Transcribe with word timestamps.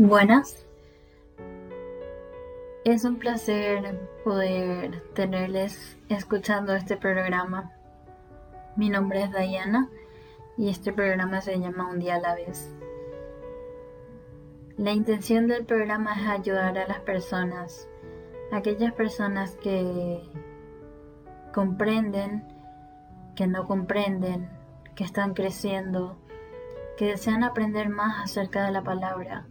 Buenas. 0.00 0.64
Es 2.84 3.02
un 3.02 3.16
placer 3.16 3.98
poder 4.22 5.02
tenerles 5.12 5.98
escuchando 6.08 6.72
este 6.76 6.96
programa. 6.96 7.72
Mi 8.76 8.90
nombre 8.90 9.24
es 9.24 9.32
Diana 9.32 9.88
y 10.56 10.68
este 10.68 10.92
programa 10.92 11.40
se 11.40 11.58
llama 11.58 11.90
Un 11.90 11.98
día 11.98 12.14
a 12.14 12.20
la 12.20 12.36
vez. 12.36 12.72
La 14.76 14.92
intención 14.92 15.48
del 15.48 15.64
programa 15.64 16.12
es 16.14 16.28
ayudar 16.28 16.78
a 16.78 16.86
las 16.86 17.00
personas, 17.00 17.88
aquellas 18.52 18.92
personas 18.92 19.56
que 19.56 20.22
comprenden, 21.52 22.44
que 23.34 23.48
no 23.48 23.66
comprenden, 23.66 24.48
que 24.94 25.02
están 25.02 25.34
creciendo, 25.34 26.16
que 26.96 27.06
desean 27.06 27.42
aprender 27.42 27.88
más 27.88 28.22
acerca 28.22 28.64
de 28.64 28.70
la 28.70 28.84
palabra 28.84 29.48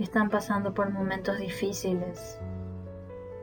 que 0.00 0.04
están 0.04 0.30
pasando 0.30 0.72
por 0.72 0.88
momentos 0.88 1.38
difíciles, 1.38 2.40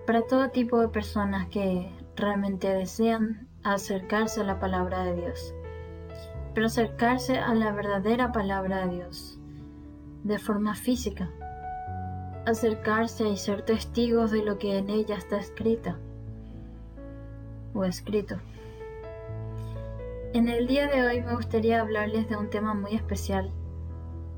para 0.08 0.24
todo 0.24 0.50
tipo 0.50 0.80
de 0.80 0.88
personas 0.88 1.48
que 1.50 1.92
realmente 2.16 2.68
desean 2.68 3.48
acercarse 3.62 4.42
a 4.42 4.44
la 4.44 4.60
palabra 4.60 5.04
de 5.04 5.14
Dios, 5.14 5.54
pero 6.56 6.66
acercarse 6.66 7.38
a 7.38 7.54
la 7.54 7.72
verdadera 7.74 8.32
palabra 8.32 8.88
de 8.88 8.96
Dios 8.96 9.38
de 10.24 10.40
forma 10.40 10.74
física, 10.74 11.30
acercarse 12.48 13.30
y 13.30 13.38
ser 13.38 13.62
testigos 13.62 14.32
de 14.32 14.44
lo 14.44 14.58
que 14.58 14.80
en 14.80 14.90
ella 14.90 15.16
está 15.16 15.38
escrita 15.38 16.00
o 17.76 17.84
escrito. 17.84 18.38
En 20.34 20.50
el 20.50 20.66
día 20.66 20.88
de 20.88 21.06
hoy 21.06 21.22
me 21.22 21.36
gustaría 21.36 21.82
hablarles 21.82 22.28
de 22.28 22.36
un 22.36 22.50
tema 22.50 22.74
muy 22.74 22.96
especial. 22.96 23.52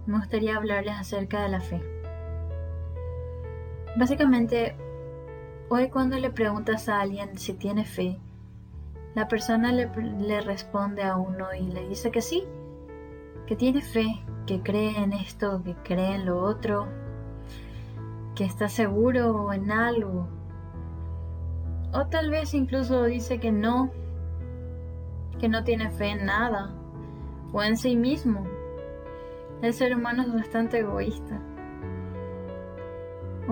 Me 0.05 0.17
gustaría 0.17 0.57
hablarles 0.57 0.95
acerca 0.97 1.43
de 1.43 1.47
la 1.47 1.61
fe. 1.61 1.98
Básicamente, 3.99 4.77
hoy 5.67 5.89
cuando 5.89 6.17
le 6.17 6.29
preguntas 6.29 6.87
a 6.87 7.01
alguien 7.01 7.37
si 7.37 7.53
tiene 7.53 7.83
fe, 7.83 8.17
la 9.13 9.27
persona 9.27 9.73
le, 9.73 10.39
responde 10.39 11.03
a 11.03 11.17
uno 11.17 11.53
y 11.53 11.63
le 11.63 11.85
dice 11.85 12.09
que 12.09 12.21
sí, 12.21 12.45
que 13.45 13.57
tiene 13.57 13.81
fe, 13.81 14.23
que 14.45 14.61
cree 14.61 14.97
en 15.03 15.11
esto, 15.11 15.61
que 15.65 15.75
cree 15.83 16.15
en 16.15 16.25
lo 16.25 16.41
otro, 16.41 16.87
que 18.35 18.45
está 18.45 18.69
seguro 18.69 19.51
en 19.51 19.69
algo. 19.69 20.29
O 21.91 22.05
tal 22.07 22.29
vez 22.29 22.53
incluso 22.53 23.03
dice 23.03 23.41
que 23.41 23.51
no, 23.51 23.91
que 25.41 25.49
no 25.49 25.65
tiene 25.65 25.89
fe 25.89 26.11
en 26.11 26.25
nada 26.25 26.73
o 27.51 27.61
en 27.61 27.75
sí 27.75 27.97
mismo. 27.97 28.45
El 29.61 29.73
ser 29.73 29.93
humano 29.93 30.23
es 30.23 30.33
bastante 30.33 30.79
egoísta 30.79 31.41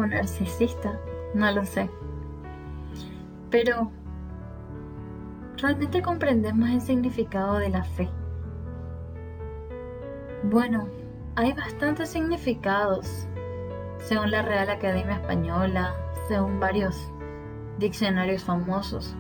narcisista, 0.05 0.99
no 1.33 1.51
lo 1.51 1.65
sé. 1.65 1.89
Pero, 3.49 3.91
¿realmente 5.57 6.01
comprendemos 6.01 6.69
el 6.69 6.81
significado 6.81 7.57
de 7.57 7.69
la 7.69 7.83
fe? 7.83 8.09
Bueno, 10.43 10.87
hay 11.35 11.53
bastantes 11.53 12.09
significados, 12.09 13.27
según 13.99 14.31
la 14.31 14.41
Real 14.41 14.69
Academia 14.69 15.15
Española, 15.15 15.95
según 16.27 16.59
varios 16.59 17.11
diccionarios 17.79 18.43
famosos. 18.43 19.15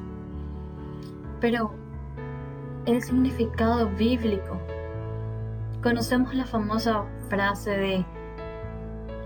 Pero, 1.39 1.71
el 2.87 3.03
significado 3.03 3.89
bíblico. 3.89 4.57
Conocemos 5.83 6.33
la 6.33 6.45
famosa 6.45 7.03
frase 7.29 7.71
de 7.71 8.05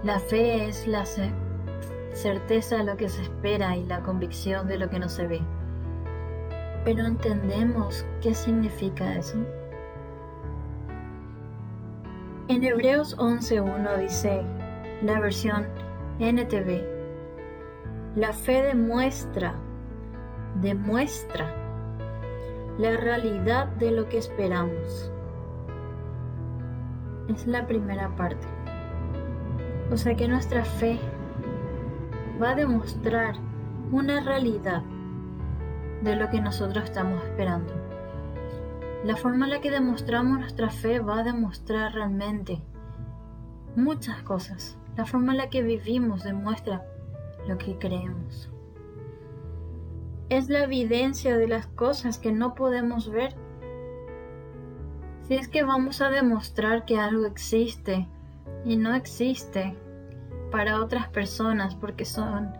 la 0.03 0.19
fe 0.19 0.67
es 0.67 0.88
la 0.88 1.06
certeza 2.13 2.78
de 2.78 2.84
lo 2.84 2.97
que 2.97 3.07
se 3.07 3.22
espera 3.22 3.78
y 3.78 3.85
la 3.85 4.01
convicción 4.01 4.67
de 4.67 4.79
lo 4.79 4.89
que 4.89 5.00
no 5.00 5.07
se 5.07 5.28
ve. 5.28 5.41
Pero 6.84 7.06
entendemos 7.06 8.03
qué 8.19 8.34
significa 8.34 9.16
eso. 9.16 9.38
En 12.47 12.63
Hebreos 12.63 13.16
11.1 13.17 13.97
dice 13.97 14.41
la 15.03 15.19
versión 15.19 15.67
NTV, 16.19 16.83
la 18.16 18.33
fe 18.33 18.63
demuestra, 18.63 19.53
demuestra 20.62 21.56
la 22.79 22.97
realidad 22.97 23.68
de 23.68 23.91
lo 23.91 24.09
que 24.09 24.18
esperamos. 24.18 25.12
Es 27.29 27.45
la 27.45 27.68
primera 27.68 28.13
parte. 28.16 28.60
O 29.91 29.97
sea 29.97 30.16
que 30.16 30.28
nuestra 30.29 30.63
fe 30.63 30.97
va 32.41 32.52
a 32.52 32.56
demostrar 32.56 33.35
una 33.91 34.22
realidad 34.22 34.84
de 36.02 36.16
lo 36.16 36.29
que 36.29 36.40
nosotros 36.40 36.85
estamos 36.85 37.22
esperando. 37.25 37.74
La 39.03 39.18
forma 39.18 39.46
en 39.46 39.51
la 39.51 39.59
que 39.59 39.69
demostramos 39.69 40.40
nuestra 40.40 40.69
fe 40.69 41.00
va 41.00 41.19
a 41.19 41.24
demostrar 41.24 41.94
realmente 41.94 42.62
muchas 43.75 44.24
cosas. 44.24 44.78
La 44.96 45.06
forma 45.06 45.34
en 45.34 45.40
la 45.40 45.50
que 45.50 45.62
vivimos 45.62 46.24
demuestra 46.24 46.85
lo 47.46 47.57
que 47.57 47.78
creemos. 47.78 48.50
Es 50.30 50.50
la 50.50 50.63
evidencia 50.63 51.38
de 51.38 51.50
las 51.50 51.68
cosas 51.68 52.18
que 52.18 52.31
no 52.31 52.56
podemos 52.56 53.09
ver. 53.09 53.35
Si 55.28 55.35
es 55.35 55.50
que 55.50 55.63
vamos 55.63 56.01
a 56.01 56.09
demostrar 56.09 56.85
que 56.85 56.97
algo 56.97 57.25
existe 57.25 58.07
y 58.66 58.78
no 58.78 58.94
existe 58.94 59.75
para 60.51 60.81
otras 60.81 61.07
personas 61.09 61.75
porque 61.75 62.06
son 62.06 62.53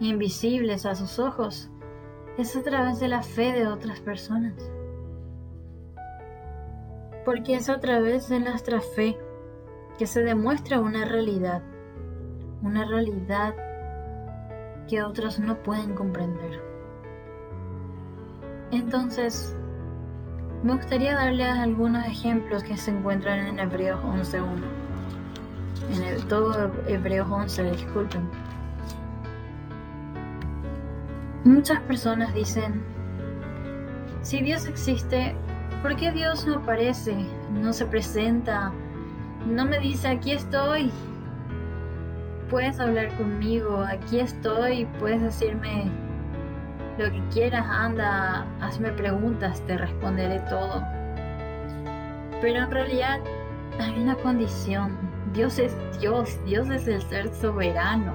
invisibles 0.00 0.86
a 0.86 0.94
sus 0.94 1.18
ojos, 1.18 1.70
es 2.38 2.56
a 2.56 2.62
través 2.62 3.00
de 3.00 3.08
la 3.08 3.22
fe 3.22 3.52
de 3.52 3.66
otras 3.66 4.00
personas. 4.00 4.54
Porque 7.24 7.54
es 7.54 7.68
a 7.68 7.78
través 7.78 8.28
de 8.28 8.40
nuestra 8.40 8.80
fe 8.80 9.18
que 9.98 10.06
se 10.06 10.22
demuestra 10.22 10.80
una 10.80 11.04
realidad, 11.04 11.62
una 12.62 12.84
realidad 12.84 13.54
que 14.88 15.02
otros 15.02 15.38
no 15.38 15.62
pueden 15.62 15.94
comprender. 15.94 16.62
Entonces, 18.70 19.54
me 20.62 20.74
gustaría 20.74 21.14
darles 21.14 21.48
algunos 21.48 22.06
ejemplos 22.06 22.64
que 22.64 22.76
se 22.76 22.90
encuentran 22.90 23.46
en 23.46 23.58
Hebreos 23.58 24.00
11.1 24.02 24.81
en 25.90 26.02
el, 26.02 26.24
todo 26.26 26.70
Hebreos 26.86 27.28
11, 27.30 27.70
disculpen. 27.72 28.28
Muchas 31.44 31.80
personas 31.80 32.32
dicen, 32.34 32.82
si 34.22 34.40
Dios 34.40 34.66
existe, 34.66 35.34
¿por 35.82 35.96
qué 35.96 36.12
Dios 36.12 36.46
no 36.46 36.56
aparece, 36.56 37.16
no 37.50 37.72
se 37.72 37.84
presenta, 37.86 38.72
no 39.46 39.64
me 39.64 39.80
dice, 39.80 40.08
aquí 40.08 40.32
estoy? 40.32 40.90
Puedes 42.48 42.78
hablar 42.78 43.12
conmigo, 43.16 43.82
aquí 43.82 44.20
estoy, 44.20 44.86
puedes 45.00 45.20
decirme 45.20 45.90
lo 46.98 47.10
que 47.10 47.22
quieras, 47.32 47.66
anda, 47.68 48.46
hazme 48.60 48.92
preguntas, 48.92 49.60
te 49.66 49.76
responderé 49.76 50.38
todo. 50.48 50.82
Pero 52.40 52.64
en 52.64 52.70
realidad 52.70 53.18
hay 53.80 53.98
una 54.00 54.14
condición 54.16 55.11
Dios 55.32 55.58
es 55.58 55.74
Dios, 55.98 56.38
Dios 56.44 56.68
es 56.68 56.86
el 56.86 57.00
ser 57.02 57.34
soberano. 57.34 58.14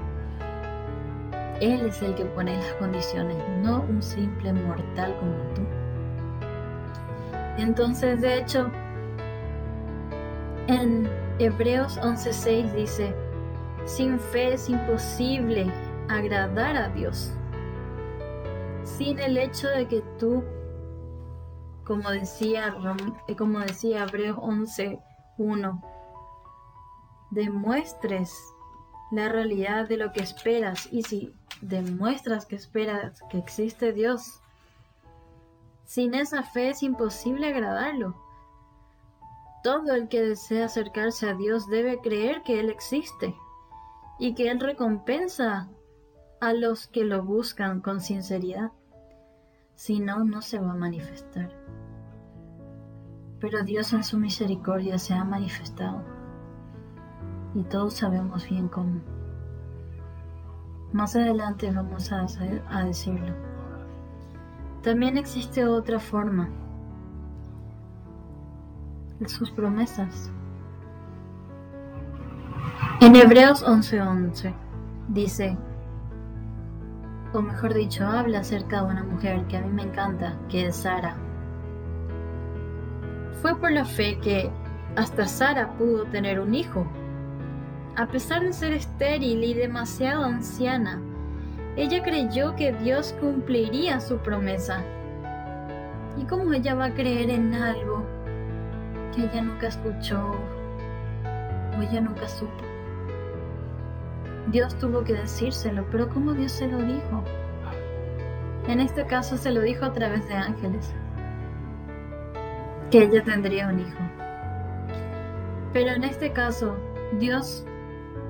Él 1.59 1.87
es 1.87 2.01
el 2.03 2.13
que 2.13 2.25
pone 2.25 2.55
las 2.55 2.71
condiciones, 2.73 3.35
no 3.63 3.81
un 3.81 4.01
simple 4.01 4.53
mortal 4.53 5.15
como 5.19 5.33
tú. 5.55 5.61
Entonces, 7.57 8.21
de 8.21 8.37
hecho, 8.37 8.69
en 10.67 11.09
Hebreos 11.39 11.97
11:6 11.97 12.71
dice, 12.73 13.15
sin 13.85 14.19
fe 14.19 14.53
es 14.53 14.69
imposible 14.69 15.71
agradar 16.09 16.77
a 16.77 16.89
Dios. 16.89 17.33
Sin 18.83 19.17
el 19.19 19.37
hecho 19.37 19.67
de 19.69 19.87
que 19.87 20.03
tú, 20.19 20.43
como 21.83 22.11
decía, 22.11 22.75
como 23.35 23.59
decía 23.59 24.03
Hebreos 24.03 24.37
11:1, 24.37 25.81
demuestres 27.31 28.33
la 29.11 29.29
realidad 29.29 29.87
de 29.87 29.97
lo 29.97 30.11
que 30.11 30.21
esperas 30.21 30.87
y 30.91 31.03
si 31.03 31.33
demuestras 31.61 32.45
que 32.45 32.55
esperas 32.55 33.21
que 33.29 33.37
existe 33.37 33.93
Dios, 33.93 34.41
sin 35.85 36.13
esa 36.13 36.43
fe 36.43 36.69
es 36.69 36.83
imposible 36.83 37.47
agradarlo. 37.47 38.15
Todo 39.63 39.93
el 39.93 40.07
que 40.07 40.21
desea 40.21 40.65
acercarse 40.65 41.29
a 41.29 41.33
Dios 41.33 41.67
debe 41.67 41.99
creer 41.99 42.43
que 42.43 42.59
Él 42.59 42.69
existe 42.69 43.35
y 44.19 44.33
que 44.35 44.49
Él 44.49 44.59
recompensa 44.59 45.69
a 46.39 46.53
los 46.53 46.87
que 46.87 47.03
lo 47.03 47.23
buscan 47.23 47.81
con 47.81 48.01
sinceridad. 48.01 48.71
Si 49.75 49.99
no, 49.99 50.23
no 50.23 50.41
se 50.41 50.59
va 50.59 50.71
a 50.71 50.75
manifestar. 50.75 51.51
Pero 53.39 53.63
Dios 53.63 53.93
en 53.93 54.03
su 54.03 54.17
misericordia 54.17 54.97
se 54.97 55.13
ha 55.13 55.23
manifestado 55.23 56.16
Y 57.55 57.63
todos 57.63 57.95
sabemos 57.95 58.47
bien 58.49 58.67
cómo. 58.67 59.01
Más 60.93 61.15
adelante 61.15 61.71
vamos 61.71 62.11
a, 62.11 62.25
decirlo. 62.85 63.33
También 64.81 65.17
existe 65.17 65.65
otra 65.65 65.99
forma. 65.99 66.49
Sus 69.25 69.51
promesas. 69.51 70.31
En 73.01 73.15
Hebreos 73.15 73.63
11:11 73.65 74.53
dice, 75.09 75.57
o 77.33 77.41
mejor 77.41 77.73
dicho, 77.73 78.05
habla 78.05 78.39
acerca 78.39 78.81
de 78.81 78.91
una 78.91 79.03
mujer 79.03 79.45
que 79.47 79.57
a 79.57 79.61
mí 79.61 79.71
me 79.71 79.83
encanta, 79.83 80.37
que 80.49 80.67
es 80.67 80.77
Sara. 80.77 81.15
Fue 83.41 83.55
por 83.59 83.71
la 83.71 83.85
fe 83.85 84.17
que 84.19 84.49
hasta 84.95 85.27
Sara 85.27 85.73
pudo 85.77 86.05
tener 86.05 86.39
un 86.39 86.55
hijo. 86.55 86.87
A 87.97 88.05
pesar 88.05 88.43
de 88.43 88.53
ser 88.53 88.73
estéril 88.73 89.43
y 89.43 89.55
demasiado 89.55 90.23
anciana, 90.23 91.01
ella 91.75 92.03
creyó 92.03 92.55
que 92.55 92.71
Dios 92.71 93.15
cumpliría 93.19 93.99
su 93.99 94.19
promesa. 94.19 94.83
¿Y 96.15 96.23
cómo 96.25 96.53
ella 96.53 96.75
va 96.75 96.85
a 96.85 96.93
creer 96.93 97.31
en 97.31 97.55
algo 97.55 98.05
que 99.15 99.23
ella 99.23 99.41
nunca 99.41 99.69
escuchó 99.69 100.35
o 101.75 101.81
ella 101.81 101.99
nunca 101.99 102.29
supo? 102.29 102.63
Dios 104.51 104.77
tuvo 104.77 105.03
que 105.03 105.13
decírselo, 105.13 105.83
pero 105.91 106.07
¿cómo 106.07 106.33
Dios 106.33 106.51
se 106.51 106.67
lo 106.67 106.77
dijo? 106.77 107.23
En 108.67 108.79
este 108.79 109.07
caso 109.07 109.37
se 109.37 109.49
lo 109.49 109.61
dijo 109.61 109.85
a 109.85 109.93
través 109.93 110.27
de 110.27 110.35
ángeles, 110.35 110.93
que 112.91 113.05
ella 113.05 113.23
tendría 113.23 113.69
un 113.69 113.79
hijo. 113.79 113.97
Pero 115.73 115.93
en 115.93 116.03
este 116.03 116.31
caso, 116.31 116.75
Dios 117.19 117.65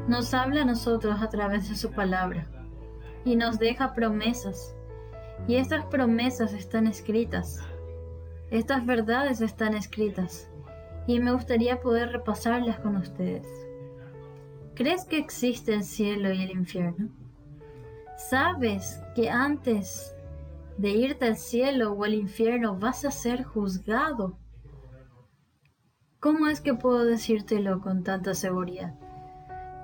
nos 0.07 0.33
habla 0.33 0.61
a 0.61 0.65
nosotros 0.65 1.21
a 1.21 1.29
través 1.29 1.69
de 1.69 1.75
su 1.75 1.91
palabra 1.91 2.47
y 3.25 3.35
nos 3.35 3.59
deja 3.59 3.93
promesas. 3.93 4.73
Y 5.47 5.55
estas 5.55 5.85
promesas 5.85 6.53
están 6.53 6.87
escritas. 6.87 7.61
Estas 8.49 8.85
verdades 8.85 9.41
están 9.41 9.75
escritas. 9.75 10.49
Y 11.05 11.19
me 11.19 11.31
gustaría 11.31 11.81
poder 11.81 12.09
repasarlas 12.11 12.79
con 12.79 12.95
ustedes. 12.95 13.47
¿Crees 14.75 15.05
que 15.05 15.17
existe 15.17 15.73
el 15.73 15.83
cielo 15.83 16.31
y 16.31 16.41
el 16.41 16.51
infierno? 16.51 17.09
¿Sabes 18.15 19.01
que 19.15 19.29
antes 19.29 20.15
de 20.77 20.89
irte 20.89 21.25
al 21.25 21.37
cielo 21.37 21.91
o 21.91 22.03
al 22.03 22.13
infierno 22.13 22.77
vas 22.77 23.03
a 23.03 23.11
ser 23.11 23.43
juzgado? 23.43 24.37
¿Cómo 26.19 26.47
es 26.47 26.61
que 26.61 26.73
puedo 26.73 27.05
decírtelo 27.05 27.81
con 27.81 28.03
tanta 28.03 28.33
seguridad? 28.33 28.95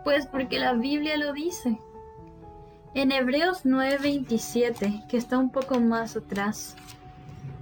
Pues 0.04 0.28
porque 0.28 0.60
la 0.60 0.74
Biblia 0.74 1.18
lo 1.18 1.34
dice. 1.34 1.80
En 2.94 3.12
Hebreos 3.12 3.66
9:27, 3.66 5.08
que 5.08 5.18
está 5.18 5.38
un 5.38 5.52
poco 5.52 5.80
más 5.80 6.16
atrás, 6.16 6.76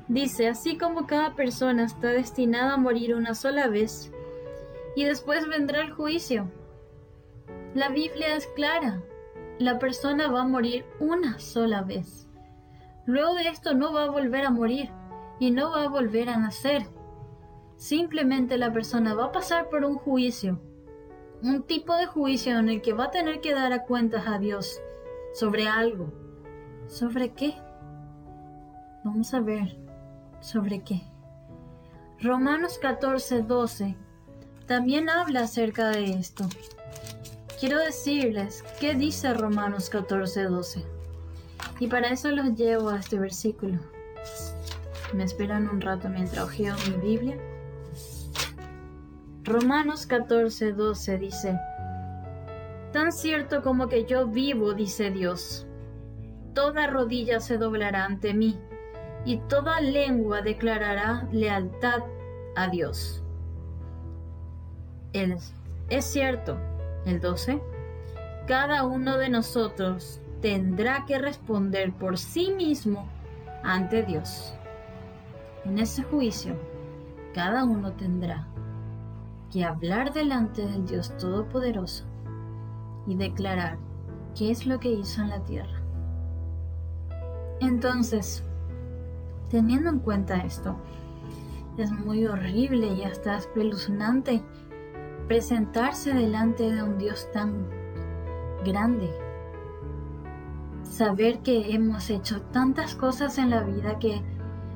dice, 0.08 0.50
así 0.50 0.78
como 0.78 1.08
cada 1.08 1.36
persona 1.36 1.86
está 1.86 2.10
destinada 2.10 2.74
a 2.74 2.78
morir 2.78 3.16
una 3.16 3.34
sola 3.36 3.68
vez, 3.68 4.12
y 4.96 5.06
después 5.06 5.48
vendrá 5.48 5.82
el 5.82 5.92
juicio. 5.92 6.52
La 7.74 7.90
Biblia 7.90 8.36
es 8.36 8.48
clara. 8.48 9.02
La 9.58 9.80
persona 9.80 10.30
va 10.30 10.42
a 10.42 10.48
morir 10.48 10.84
una 11.00 11.40
sola 11.40 11.82
vez. 11.84 12.28
Luego 13.06 13.36
de 13.36 13.48
esto 13.48 13.74
no 13.74 13.94
va 13.94 14.04
a 14.04 14.10
volver 14.10 14.46
a 14.46 14.50
morir 14.50 14.90
y 15.40 15.52
no 15.52 15.72
va 15.72 15.84
a 15.84 15.90
volver 15.90 16.30
a 16.30 16.38
nacer. 16.38 16.88
Simplemente 17.78 18.58
la 18.58 18.74
persona 18.74 19.14
va 19.14 19.26
a 19.26 19.32
pasar 19.32 19.70
por 19.70 19.86
un 19.86 19.96
juicio. 19.96 20.60
Un 21.44 21.64
tipo 21.64 21.96
de 21.96 22.06
juicio 22.06 22.58
en 22.60 22.70
el 22.70 22.82
que 22.82 22.94
va 22.94 23.06
a 23.06 23.12
tener 23.12 23.42
que 23.42 23.54
dar 23.54 23.74
a 23.74 23.84
cuentas 23.84 24.28
a 24.28 24.38
Dios 24.38 24.80
sobre 25.34 25.68
algo. 25.68 26.12
¿Sobre 26.88 27.34
qué? 27.34 27.56
Vamos 29.04 29.34
a 29.34 29.40
ver. 29.40 29.78
¿Sobre 30.40 30.84
qué? 30.84 31.02
Romanos 32.20 32.78
14, 32.80 33.42
12 33.42 33.96
también 34.72 35.10
habla 35.10 35.42
acerca 35.42 35.90
de 35.90 36.12
esto. 36.12 36.48
Quiero 37.60 37.78
decirles 37.78 38.64
qué 38.80 38.94
dice 38.94 39.34
Romanos 39.34 39.90
14, 39.90 40.44
12. 40.44 40.86
Y 41.82 41.88
para 41.88 42.08
eso 42.08 42.32
los 42.32 42.56
llevo 42.56 42.88
a 42.88 43.00
este 43.00 43.20
versículo. 43.20 43.80
Me 45.14 45.26
esperan 45.26 45.68
un 45.68 45.82
rato 45.82 46.08
mientras 46.08 46.46
ojeo 46.46 46.76
mi 46.88 47.06
Biblia. 47.06 47.38
Romanos 49.52 50.06
14, 50.06 50.72
12 50.72 51.18
dice, 51.18 51.60
Tan 52.94 53.12
cierto 53.12 53.62
como 53.62 53.90
que 53.90 54.06
yo 54.06 54.26
vivo, 54.28 54.74
dice 54.74 55.12
Dios, 55.12 55.68
toda 56.54 56.88
rodilla 56.88 57.42
se 57.42 57.58
doblará 57.58 58.06
ante 58.06 58.34
mí 58.34 58.58
y 59.26 59.40
toda 59.50 59.82
lengua 59.82 60.42
declarará 60.42 61.28
lealtad 61.34 62.04
a 62.56 62.70
Dios. 62.70 63.22
Es, 65.12 65.52
cierto, 66.00 66.58
el 67.06 67.20
12. 67.20 67.62
Cada 68.48 68.86
uno 68.86 69.18
de 69.18 69.28
nosotros 69.28 70.22
tendrá 70.42 71.06
que 71.06 71.18
responder 71.18 71.92
por 71.92 72.18
sí 72.18 72.52
mismo 72.52 73.10
ante 73.64 74.04
Dios. 74.04 74.54
En 75.66 75.78
ese 75.78 76.04
juicio, 76.04 76.56
cada 77.34 77.66
uno 77.66 77.92
tendrá 77.92 78.48
que 79.52 79.64
hablar 79.66 80.14
delante 80.14 80.66
del 80.66 80.86
Dios 80.86 81.16
Todopoderoso 81.18 82.06
y 83.06 83.16
declarar 83.16 83.78
qué 84.36 84.52
es 84.52 84.66
lo 84.66 84.80
que 84.80 84.92
hizo 84.92 85.22
en 85.22 85.30
la 85.30 85.44
tierra. 85.44 85.82
Entonces, 87.60 88.44
teniendo 89.50 89.90
en 89.90 90.00
cuenta 90.00 90.38
esto, 90.38 90.78
es 91.78 91.92
muy 91.92 92.26
horrible 92.26 92.88
y 92.88 93.04
hasta 93.04 93.38
espeluznante 93.38 94.42
presentarse 95.28 96.14
delante 96.14 96.72
de 96.72 96.84
un 96.84 96.98
Dios 96.98 97.30
tan 97.32 97.68
grande. 98.66 99.10
Saber 100.84 101.40
que 101.40 101.74
hemos 101.74 102.10
hecho 102.10 102.42
tantas 102.42 102.96
cosas 102.96 103.38
en 103.38 103.50
la 103.50 103.64
vida 103.64 104.00
que 104.00 104.22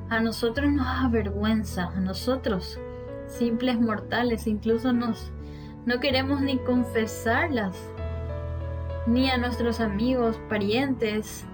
a 0.08 0.20
nosotros 0.20 0.70
nos 0.70 0.86
avergüenza, 0.86 1.88
a 1.88 2.00
nosotros, 2.00 2.80
simples 3.28 3.80
mortales, 3.80 4.46
incluso 4.46 4.92
nos 4.92 5.32
no 5.86 6.00
queremos 6.00 6.40
ni 6.40 6.58
confesarlas, 6.58 7.76
ni 9.06 9.30
a 9.30 9.38
nuestros 9.38 9.80
amigos, 9.80 10.40
parientes, 10.48 11.46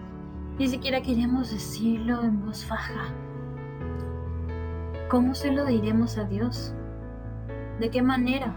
ni 0.59 0.69
siquiera 0.69 1.02
queremos 1.02 1.50
decirlo 1.50 2.23
en 2.23 2.45
voz 2.47 2.67
baja. 2.67 3.12
¿Cómo 5.11 5.35
se 5.35 5.52
lo 5.52 5.67
diremos 5.67 6.17
a 6.17 6.25
Dios? 6.25 6.73
¿De 7.79 7.91
qué 7.91 8.00
manera? 8.00 8.55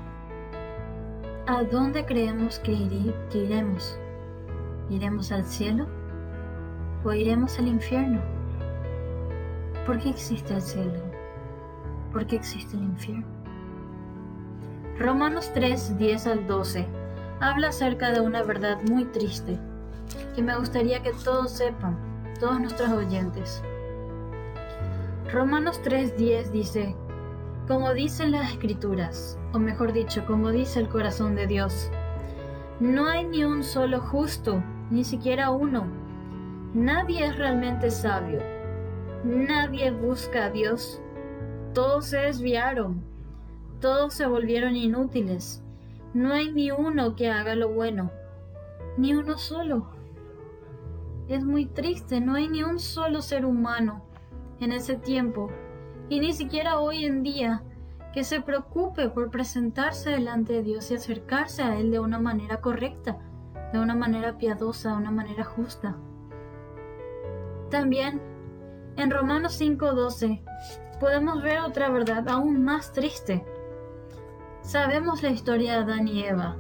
¿A 1.46 1.64
dónde 1.64 2.06
creemos 2.06 2.60
que, 2.60 2.72
iremos? 3.34 4.00
¿Iremos 4.90 5.34
al 5.34 5.44
cielo 5.44 5.88
o 7.04 7.12
iremos 7.12 7.60
al 7.60 7.68
infierno? 7.68 8.22
¿Por 9.86 10.00
qué 10.00 10.12
existe 10.12 10.54
el 10.54 10.62
cielo? 10.62 11.15
¿Por 12.16 12.26
qué 12.28 12.38
existe 12.38 12.78
el 12.78 12.84
infierno? 12.84 13.26
Romanos 14.98 15.52
3, 15.54 15.98
10 15.98 16.28
al 16.28 16.48
12 16.48 16.88
habla 17.42 17.68
acerca 17.68 18.12
de 18.12 18.22
una 18.22 18.42
verdad 18.42 18.78
muy 18.90 19.04
triste 19.04 19.60
que 20.34 20.42
me 20.42 20.56
gustaría 20.56 21.04
que 21.04 21.12
todos 21.12 21.52
sepan, 21.52 21.98
todos 22.40 22.58
nuestros 22.62 22.90
oyentes. 22.90 23.62
Romanos 25.30 25.82
3:10 25.84 26.52
dice, 26.52 26.96
como 27.68 27.94
dicen 27.94 28.32
las 28.32 28.50
escrituras, 28.50 29.38
o 29.52 29.60
mejor 29.60 29.92
dicho, 29.92 30.26
como 30.26 30.52
dice 30.52 30.80
el 30.80 30.88
corazón 30.88 31.36
de 31.36 31.48
Dios, 31.48 31.92
no 32.80 33.08
hay 33.08 33.26
ni 33.26 33.44
un 33.44 33.62
solo 33.62 34.00
justo, 34.00 34.64
ni 34.90 35.04
siquiera 35.04 35.50
uno. 35.50 35.84
Nadie 36.74 37.26
es 37.26 37.38
realmente 37.38 37.92
sabio. 37.92 38.40
Nadie 39.26 39.92
busca 39.92 40.46
a 40.46 40.50
Dios. 40.50 41.02
Todos 41.76 42.06
se 42.06 42.20
desviaron. 42.20 43.04
Todos 43.82 44.14
se 44.14 44.26
volvieron 44.26 44.78
inútiles. 44.78 45.62
No 46.14 46.32
hay 46.32 46.54
ni 46.54 46.72
uno 46.72 47.18
que 47.18 47.30
haga 47.30 47.54
lo 47.54 47.68
bueno. 47.68 48.12
Ni 48.98 49.14
uno 49.14 49.38
solo. 49.38 49.90
Es 51.28 51.44
muy 51.44 51.66
triste, 51.66 52.22
no 52.22 52.36
hay 52.36 52.48
ni 52.48 52.64
un 52.64 52.80
solo 52.80 53.22
ser 53.22 53.46
humano 53.46 54.06
en 54.62 54.72
ese 54.72 54.96
tiempo 54.96 55.50
y 56.08 56.22
ni 56.22 56.32
siquiera 56.32 56.80
hoy 56.80 57.04
en 57.04 57.24
día 57.24 57.62
que 58.14 58.24
se 58.24 58.40
preocupe 58.40 59.10
por 59.10 59.30
presentarse 59.30 60.12
delante 60.12 60.54
de 60.54 60.64
Dios 60.64 60.90
y 60.92 60.96
acercarse 60.96 61.62
a 61.62 61.78
Él 61.78 61.92
de 61.92 62.00
una 62.00 62.20
manera 62.20 62.62
correcta, 62.62 63.18
de 63.74 63.80
una 63.80 63.96
manera 63.96 64.38
piadosa, 64.38 64.92
de 64.92 64.98
una 64.98 65.12
manera 65.12 65.44
justa. 65.44 65.98
También 67.70 68.22
en 68.98 69.12
Romanos 69.12 69.60
5:12 69.60 70.42
podemos 71.00 71.42
ver 71.44 71.60
otra 71.60 71.90
verdad 71.90 72.28
aún 72.30 72.64
más 72.64 72.92
triste. 72.94 73.46
Sabemos 74.62 75.22
la 75.22 75.30
historia 75.30 75.74
de 75.74 75.84
Adán 75.84 76.08
y 76.08 76.24
Eva, 76.24 76.58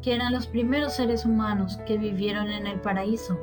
que 0.00 0.14
eran 0.14 0.32
los 0.32 0.46
primeros 0.46 0.94
seres 0.94 1.24
humanos 1.24 1.78
que 1.86 1.98
vivieron 1.98 2.48
en 2.48 2.66
el 2.66 2.80
paraíso. 2.80 3.38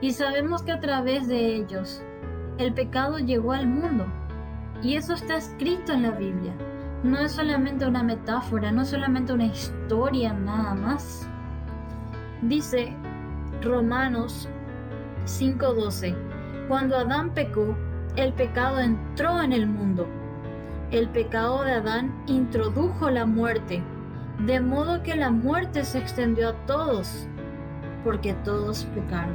Y 0.00 0.12
sabemos 0.12 0.62
que 0.62 0.72
a 0.72 0.80
través 0.80 1.28
de 1.28 1.56
ellos 1.56 2.02
el 2.58 2.72
pecado 2.72 3.18
llegó 3.18 3.52
al 3.52 3.66
mundo. 3.66 4.06
Y 4.82 4.96
eso 4.96 5.14
está 5.14 5.36
escrito 5.36 5.92
en 5.92 6.02
la 6.02 6.10
Biblia. 6.10 6.54
No 7.02 7.18
es 7.18 7.32
solamente 7.32 7.86
una 7.86 8.02
metáfora, 8.02 8.70
no 8.70 8.82
es 8.82 8.88
solamente 8.88 9.32
una 9.32 9.46
historia 9.46 10.32
nada 10.32 10.74
más. 10.74 11.26
Dice 12.42 12.94
Romanos 13.62 14.48
5:12, 15.24 16.14
cuando 16.68 16.96
Adán 16.96 17.30
pecó, 17.30 17.76
el 18.16 18.32
pecado 18.32 18.80
entró 18.80 19.42
en 19.42 19.52
el 19.52 19.66
mundo. 19.66 20.06
El 20.90 21.08
pecado 21.08 21.64
de 21.64 21.72
Adán 21.72 22.14
introdujo 22.26 23.10
la 23.10 23.26
muerte, 23.26 23.82
de 24.38 24.60
modo 24.60 25.02
que 25.02 25.16
la 25.16 25.30
muerte 25.30 25.84
se 25.84 25.98
extendió 25.98 26.50
a 26.50 26.66
todos, 26.66 27.26
porque 28.04 28.34
todos 28.44 28.84
pecaron. 28.94 29.34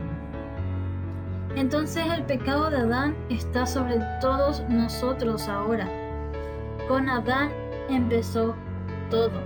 Entonces 1.55 2.05
el 2.11 2.23
pecado 2.23 2.69
de 2.69 2.77
Adán 2.77 3.15
está 3.29 3.65
sobre 3.65 3.99
todos 4.21 4.63
nosotros 4.69 5.47
ahora. 5.49 5.87
Con 6.87 7.09
Adán 7.09 7.49
empezó 7.89 8.55
todo. 9.09 9.41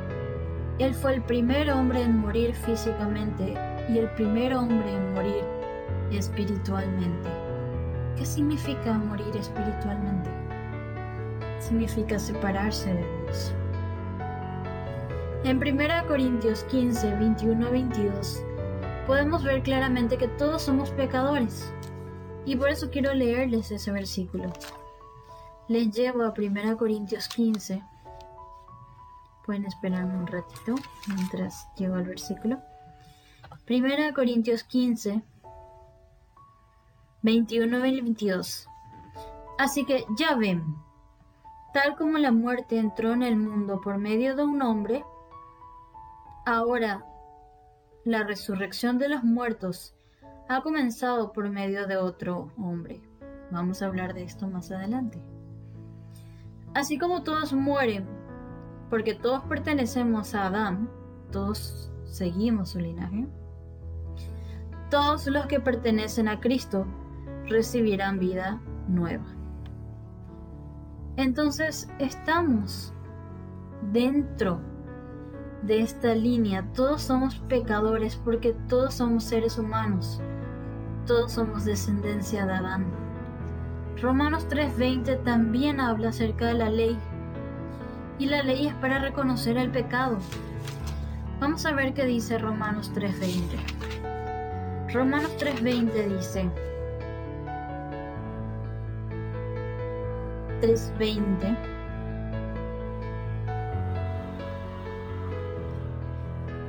Él 0.79 0.93
fue 0.93 1.15
el 1.15 1.21
primer 1.21 1.71
hombre 1.71 2.01
en 2.01 2.17
morir 2.17 2.53
físicamente 2.53 3.55
y 3.89 3.97
el 3.97 4.09
primer 4.11 4.53
hombre 4.53 4.93
en 4.93 5.13
morir 5.13 5.43
espiritualmente. 6.11 7.42
¿Qué 8.17 8.25
significa 8.25 8.93
morir 8.93 9.35
espiritualmente? 9.35 10.29
Significa 11.59 12.19
separarse 12.19 12.93
de 12.93 13.23
Dios. 13.23 13.53
En 15.43 15.57
1 15.57 16.07
Corintios 16.07 16.63
15, 16.65 17.15
21 17.15 17.71
22, 17.71 18.43
podemos 19.07 19.43
ver 19.43 19.63
claramente 19.63 20.17
que 20.17 20.27
todos 20.27 20.61
somos 20.61 20.91
pecadores. 20.91 21.73
Y 22.45 22.55
por 22.55 22.69
eso 22.69 22.91
quiero 22.91 23.13
leerles 23.13 23.71
ese 23.71 23.91
versículo. 23.91 24.51
Les 25.67 25.91
llevo 25.91 26.23
a 26.23 26.33
1 26.37 26.77
Corintios 26.77 27.27
15. 27.29 27.81
Pueden 29.45 29.65
esperarme 29.65 30.15
un 30.17 30.27
ratito 30.27 30.75
mientras 31.07 31.67
llego 31.75 31.95
al 31.95 32.03
versículo. 32.03 32.61
1 33.67 34.13
Corintios 34.13 34.63
15, 34.63 35.23
21 37.23 37.85
y 37.85 38.01
22. 38.01 38.67
Así 39.57 39.85
que 39.85 40.05
ya 40.17 40.35
ven, 40.35 40.75
tal 41.73 41.95
como 41.95 42.17
la 42.17 42.31
muerte 42.31 42.77
entró 42.77 43.13
en 43.13 43.23
el 43.23 43.37
mundo 43.37 43.79
por 43.81 43.97
medio 43.97 44.35
de 44.35 44.43
un 44.43 44.61
hombre, 44.61 45.03
ahora 46.45 47.05
la 48.03 48.23
resurrección 48.23 48.97
de 48.97 49.07
los 49.07 49.23
muertos 49.23 49.95
ha 50.49 50.61
comenzado 50.61 51.31
por 51.31 51.49
medio 51.49 51.87
de 51.87 51.95
otro 51.95 52.51
hombre. 52.57 53.01
Vamos 53.51 53.81
a 53.81 53.85
hablar 53.85 54.13
de 54.13 54.23
esto 54.23 54.47
más 54.47 54.71
adelante. 54.71 55.21
Así 56.73 56.97
como 56.97 57.23
todos 57.23 57.53
mueren, 57.53 58.05
porque 58.89 59.15
todos 59.15 59.43
pertenecemos 59.43 60.35
a 60.35 60.47
Adán, 60.47 60.89
todos 61.31 61.89
seguimos 62.03 62.71
su 62.71 62.79
linaje, 62.79 63.27
todos 64.89 65.25
los 65.27 65.45
que 65.45 65.61
pertenecen 65.61 66.27
a 66.27 66.41
Cristo 66.41 66.85
recibirán 67.53 68.19
vida 68.19 68.59
nueva. 68.87 69.23
Entonces 71.15 71.87
estamos 71.99 72.93
dentro 73.91 74.59
de 75.61 75.81
esta 75.81 76.13
línea. 76.15 76.65
Todos 76.73 77.03
somos 77.03 77.39
pecadores 77.47 78.15
porque 78.15 78.53
todos 78.67 78.95
somos 78.95 79.23
seres 79.23 79.57
humanos. 79.57 80.19
Todos 81.05 81.33
somos 81.33 81.65
descendencia 81.65 82.45
de 82.45 82.53
Adán. 82.53 82.85
Romanos 84.01 84.47
3:20 84.49 85.23
también 85.23 85.79
habla 85.79 86.09
acerca 86.09 86.47
de 86.47 86.55
la 86.55 86.69
ley. 86.69 86.97
Y 88.19 88.25
la 88.25 88.43
ley 88.43 88.67
es 88.67 88.73
para 88.75 88.99
reconocer 88.99 89.57
el 89.57 89.69
pecado. 89.69 90.17
Vamos 91.39 91.65
a 91.65 91.73
ver 91.73 91.93
qué 91.93 92.05
dice 92.05 92.37
Romanos 92.37 92.91
3:20. 92.93 93.57
Romanos 94.93 95.31
3:20 95.37 96.07
dice, 96.07 96.49
3:20 100.63 101.57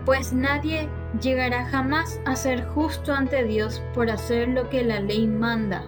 Pues 0.04 0.32
nadie 0.32 0.88
llegará 1.22 1.64
jamás 1.66 2.20
a 2.26 2.34
ser 2.34 2.66
justo 2.66 3.12
ante 3.12 3.44
Dios 3.44 3.80
por 3.94 4.10
hacer 4.10 4.48
lo 4.48 4.68
que 4.68 4.82
la 4.82 4.98
ley 4.98 5.28
manda. 5.28 5.84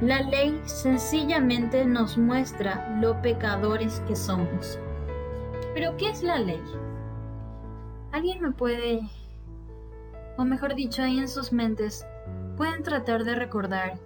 La 0.00 0.22
ley 0.22 0.60
sencillamente 0.64 1.84
nos 1.84 2.18
muestra 2.18 2.98
lo 3.00 3.22
pecadores 3.22 4.02
que 4.08 4.16
somos. 4.16 4.78
Pero 5.74 5.96
¿qué 5.96 6.10
es 6.10 6.24
la 6.24 6.38
ley? 6.38 6.62
¿Alguien 8.10 8.42
me 8.42 8.50
puede, 8.50 9.08
o 10.36 10.44
mejor 10.44 10.74
dicho, 10.74 11.02
ahí 11.02 11.18
en 11.18 11.28
sus 11.28 11.52
mentes, 11.52 12.04
pueden 12.56 12.82
tratar 12.82 13.22
de 13.22 13.36
recordar, 13.36 13.98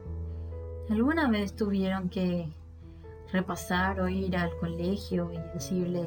alguna 0.90 1.30
vez 1.30 1.56
tuvieron 1.56 2.10
que 2.10 2.48
repasar 3.32 4.00
o 4.00 4.08
ir 4.08 4.36
al 4.36 4.56
colegio 4.58 5.32
y 5.32 5.38
decirle, 5.54 6.06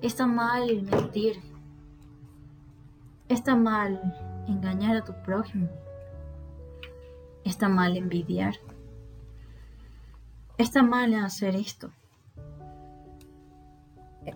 está 0.00 0.26
mal 0.26 0.82
mentir, 0.82 1.40
está 3.28 3.56
mal 3.56 4.44
engañar 4.46 4.96
a 4.96 5.04
tu 5.04 5.12
prójimo, 5.22 5.68
está 7.44 7.68
mal 7.68 7.96
envidiar, 7.96 8.54
está 10.56 10.82
mal 10.82 11.14
hacer 11.14 11.56
esto, 11.56 11.90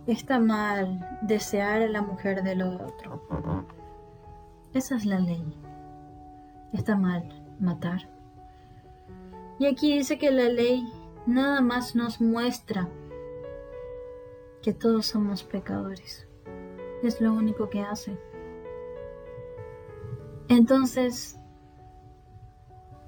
está 0.06 0.38
mal 0.38 1.18
desear 1.22 1.82
a 1.82 1.88
la 1.88 2.02
mujer 2.02 2.42
del 2.42 2.62
otro. 2.62 3.22
Esa 4.74 4.96
es 4.96 5.04
la 5.04 5.20
ley. 5.20 5.44
Está 6.72 6.96
mal 6.96 7.28
matar. 7.60 8.08
Y 9.58 9.66
aquí 9.66 9.98
dice 9.98 10.18
que 10.18 10.30
la 10.30 10.48
ley 10.48 10.82
nada 11.26 11.60
más 11.60 11.94
nos 11.94 12.20
muestra 12.20 12.88
que 14.62 14.72
todos 14.72 15.06
somos 15.06 15.42
pecadores. 15.42 16.26
Es 17.02 17.20
lo 17.20 17.32
único 17.32 17.68
que 17.68 17.80
hace. 17.80 18.16
Entonces, 20.48 21.36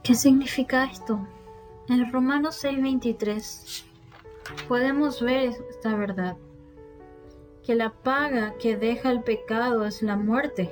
¿qué 0.02 0.14
significa 0.14 0.84
esto? 0.84 1.26
En 1.88 2.10
Romanos 2.12 2.56
6:23 2.64 3.84
podemos 4.68 5.20
ver 5.22 5.54
esta 5.68 5.94
verdad, 5.94 6.36
que 7.62 7.74
la 7.74 7.90
paga 7.90 8.54
que 8.58 8.76
deja 8.76 9.10
el 9.10 9.22
pecado 9.22 9.84
es 9.84 10.02
la 10.02 10.16
muerte. 10.16 10.70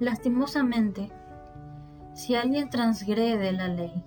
Lastimosamente, 0.00 1.10
si 2.14 2.34
alguien 2.34 2.70
transgrede 2.70 3.52
la 3.52 3.68
ley, 3.68 4.04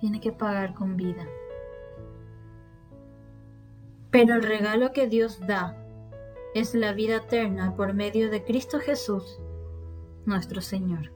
tiene 0.00 0.20
que 0.20 0.32
pagar 0.32 0.74
con 0.74 0.96
vida. 0.96 1.26
Pero 4.10 4.34
el 4.34 4.42
regalo 4.42 4.92
que 4.92 5.06
Dios 5.06 5.40
da 5.46 5.76
es 6.54 6.74
la 6.74 6.92
vida 6.92 7.16
eterna 7.16 7.74
por 7.76 7.92
medio 7.92 8.30
de 8.30 8.42
Cristo 8.42 8.78
Jesús, 8.78 9.38
nuestro 10.24 10.60
Señor. 10.60 11.12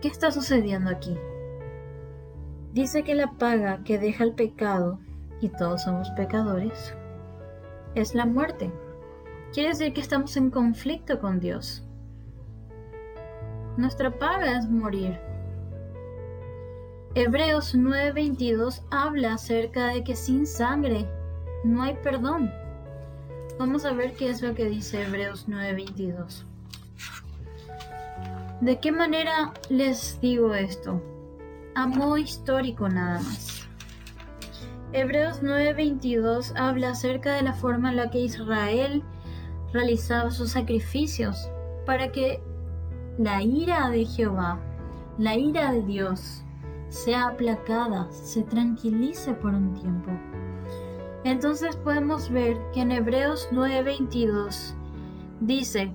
¿Qué 0.00 0.08
está 0.08 0.30
sucediendo 0.30 0.90
aquí? 0.90 1.16
Dice 2.72 3.02
que 3.02 3.14
la 3.14 3.32
paga 3.32 3.82
que 3.84 3.98
deja 3.98 4.22
el 4.22 4.34
pecado, 4.34 5.00
y 5.40 5.48
todos 5.48 5.82
somos 5.82 6.10
pecadores, 6.10 6.94
es 7.94 8.14
la 8.14 8.26
muerte. 8.26 8.70
Quiere 9.52 9.70
decir 9.70 9.92
que 9.92 10.00
estamos 10.00 10.36
en 10.36 10.50
conflicto 10.50 11.18
con 11.20 11.40
Dios. 11.40 11.84
Nuestra 13.76 14.16
paga 14.18 14.58
es 14.58 14.68
morir, 14.68 15.18
Hebreos 17.18 17.74
9:22 17.74 18.82
habla 18.90 19.32
acerca 19.32 19.86
de 19.86 20.04
que 20.04 20.14
sin 20.14 20.46
sangre 20.46 21.08
no 21.64 21.82
hay 21.82 21.94
perdón. 22.02 22.52
Vamos 23.58 23.86
a 23.86 23.94
ver 23.94 24.12
qué 24.12 24.28
es 24.28 24.42
lo 24.42 24.54
que 24.54 24.66
dice 24.66 25.02
Hebreos 25.02 25.46
9:22. 25.48 26.44
¿De 28.60 28.78
qué 28.80 28.92
manera 28.92 29.54
les 29.70 30.20
digo 30.20 30.54
esto? 30.54 31.02
A 31.74 31.86
modo 31.86 32.18
histórico 32.18 32.86
nada 32.86 33.22
más. 33.22 33.66
Hebreos 34.92 35.42
9:22 35.42 36.52
habla 36.54 36.90
acerca 36.90 37.32
de 37.32 37.40
la 37.40 37.54
forma 37.54 37.92
en 37.92 37.96
la 37.96 38.10
que 38.10 38.20
Israel 38.20 39.02
realizaba 39.72 40.30
sus 40.30 40.50
sacrificios 40.50 41.48
para 41.86 42.12
que 42.12 42.42
la 43.16 43.42
ira 43.42 43.88
de 43.88 44.04
Jehová, 44.04 44.58
la 45.16 45.34
ira 45.34 45.72
de 45.72 45.80
Dios, 45.80 46.42
sea 46.96 47.28
aplacada, 47.28 48.10
se 48.10 48.42
tranquilice 48.42 49.34
por 49.34 49.52
un 49.52 49.74
tiempo. 49.74 50.10
Entonces 51.24 51.76
podemos 51.76 52.30
ver 52.30 52.56
que 52.72 52.80
en 52.80 52.90
Hebreos 52.90 53.48
9:22 53.52 54.74
dice, 55.40 55.92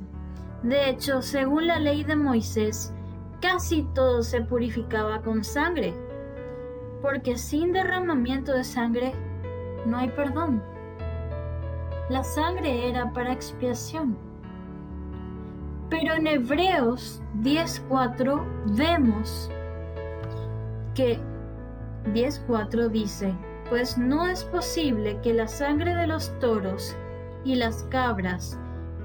de 0.61 0.89
hecho, 0.89 1.23
según 1.23 1.65
la 1.67 1.79
ley 1.79 2.03
de 2.03 2.15
Moisés, 2.15 2.93
casi 3.41 3.81
todo 3.95 4.21
se 4.21 4.41
purificaba 4.41 5.23
con 5.23 5.43
sangre, 5.43 5.95
porque 7.01 7.35
sin 7.35 7.73
derramamiento 7.73 8.53
de 8.53 8.63
sangre 8.63 9.13
no 9.87 9.97
hay 9.97 10.09
perdón. 10.09 10.61
La 12.09 12.23
sangre 12.23 12.87
era 12.89 13.11
para 13.11 13.33
expiación. 13.33 14.17
Pero 15.89 16.13
en 16.13 16.27
Hebreos 16.27 17.23
10.4 17.41 18.45
vemos 18.77 19.49
que 20.95 21.19
10.4 22.13 22.89
dice, 22.89 23.35
pues 23.69 23.97
no 23.97 24.27
es 24.27 24.43
posible 24.45 25.19
que 25.21 25.33
la 25.33 25.47
sangre 25.47 25.95
de 25.95 26.07
los 26.07 26.37
toros 26.39 26.95
y 27.43 27.55
las 27.55 27.83
cabras 27.83 28.57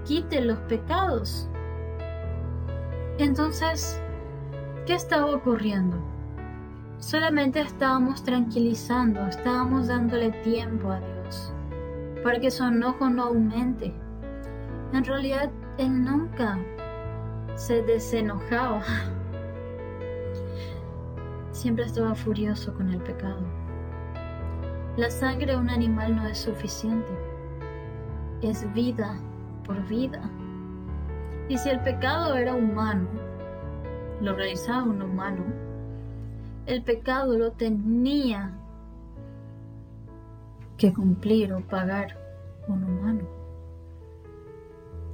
quite 0.05 0.41
los 0.41 0.59
pecados. 0.61 1.49
Entonces, 3.19 4.01
¿qué 4.87 4.95
estaba 4.95 5.27
ocurriendo? 5.27 5.97
Solamente 6.99 7.61
estábamos 7.61 8.25
tranquilizando, 8.25 9.27
estábamos 9.27 9.89
dándole 9.89 10.31
tiempo 10.43 10.91
a 10.91 11.01
Dios 11.01 11.53
para 12.27 12.41
que 12.41 12.51
su 12.51 12.65
enojo 12.65 13.09
no 13.09 13.25
aumente. 13.25 13.95
En 14.93 15.05
realidad, 15.05 15.49
Él 15.79 16.05
nunca 16.05 16.59
se 17.55 17.83
desenojaba. 17.83 18.83
Siempre 21.57 21.87
estaba 21.87 22.15
furioso 22.15 22.75
con 22.75 22.91
el 22.91 23.01
pecado. 23.01 23.41
La 24.99 25.11
sangre 25.11 25.53
de 25.53 25.57
un 25.57 25.71
animal 25.71 26.15
no 26.15 26.29
es 26.29 26.37
suficiente. 26.37 27.09
Es 28.43 28.71
vida 28.75 29.19
por 29.65 29.83
vida. 29.89 30.21
Y 31.49 31.57
si 31.57 31.71
el 31.71 31.81
pecado 31.81 32.35
era 32.35 32.55
humano, 32.55 33.09
lo 34.21 34.35
realizaba 34.35 34.83
un 34.83 35.01
humano, 35.01 35.45
el 36.67 36.83
pecado 36.83 37.39
lo 37.39 37.53
tenía 37.53 38.53
que 40.77 40.93
cumplir 40.93 41.55
o 41.55 41.61
pagar 41.61 42.19
un 42.69 42.85
humano. 42.85 43.25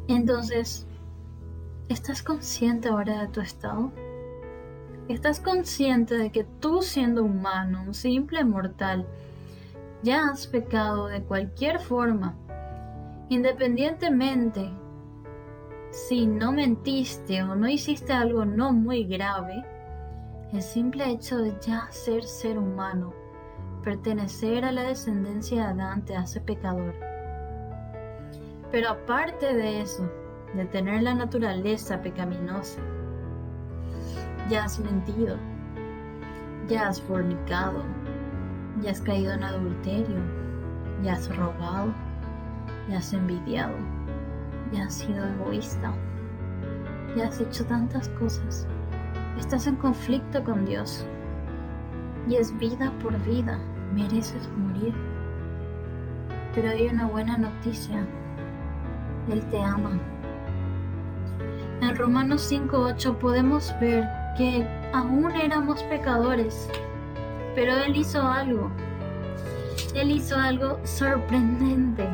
Entonces, 0.09 0.89
¿estás 1.89 2.21
consciente 2.21 2.89
ahora 2.89 3.21
de 3.21 3.29
tu 3.29 3.41
estado? 3.41 3.93
¿Estás 5.09 5.41
consciente 5.41 6.17
de 6.17 6.31
que 6.31 6.45
tú 6.45 6.81
siendo 6.81 7.25
humano, 7.25 7.83
un 7.87 7.93
simple 7.93 8.45
mortal, 8.45 9.05
ya 10.05 10.29
has 10.31 10.47
pecado 10.47 11.09
de 11.09 11.23
cualquier 11.23 11.81
forma, 11.81 12.37
independientemente 13.29 14.71
si 15.91 16.27
no 16.27 16.53
mentiste 16.53 17.43
o 17.43 17.57
no 17.57 17.69
hiciste 17.69 18.13
algo 18.13 18.45
no 18.45 18.73
muy 18.73 19.05
grave, 19.05 19.65
el 20.53 20.63
simple 20.63 21.11
hecho 21.11 21.39
de 21.39 21.55
ya 21.61 21.89
ser 21.91 22.23
ser 22.25 22.57
humano, 22.57 23.13
pertenecer 23.83 24.65
a 24.65 24.73
la 24.73 24.85
descendencia 24.85 25.65
de 25.65 25.83
Adán 25.83 26.05
te 26.05 26.17
hace 26.17 26.41
pecador. 26.41 26.95
Pero 28.71 28.89
aparte 28.89 29.53
de 29.53 29.81
eso, 29.83 30.09
de 30.55 30.65
tener 30.65 31.03
la 31.03 31.15
naturaleza 31.15 32.01
pecaminosa, 32.01 32.81
ya 34.49 34.65
has 34.65 34.79
mentido, 34.79 35.37
ya 36.69 36.89
has 36.89 37.01
fornicado, 37.01 37.83
ya 38.81 38.91
has 38.91 39.01
caído 39.01 39.33
en 39.33 39.45
adulterio, 39.45 40.21
ya 41.03 41.15
has 41.15 41.35
robado, 41.37 41.93
ya 42.89 42.99
has 42.99 43.13
envidiado, 43.13 43.75
ya 44.73 44.85
has 44.85 44.95
sido 44.95 45.27
egoísta, 45.27 45.93
ya 47.17 47.29
has 47.29 47.41
hecho 47.41 47.65
tantas 47.67 48.09
cosas. 48.11 48.67
Estás 49.39 49.67
en 49.67 49.77
conflicto 49.77 50.43
con 50.45 50.65
Dios. 50.65 51.07
Y 52.29 52.37
es 52.37 52.57
vida 52.59 52.93
por 53.03 53.19
vida, 53.25 53.59
mereces 53.93 54.49
morir. 54.57 54.95
Pero 56.55 56.71
hay 56.71 56.87
una 56.89 57.07
buena 57.07 57.37
noticia, 57.37 58.07
Él 59.29 59.45
te 59.51 59.61
ama. 59.63 59.99
En 61.81 61.97
Romanos 61.97 62.53
5.8 62.53 63.17
podemos 63.17 63.75
ver 63.81 64.22
que 64.37 64.67
aún 64.93 65.31
éramos 65.33 65.83
pecadores, 65.85 66.69
pero 67.55 67.77
Él 67.77 67.97
hizo 67.97 68.23
algo. 68.23 68.71
Él 69.95 70.11
hizo 70.11 70.37
algo 70.37 70.79
sorprendente. 70.85 72.09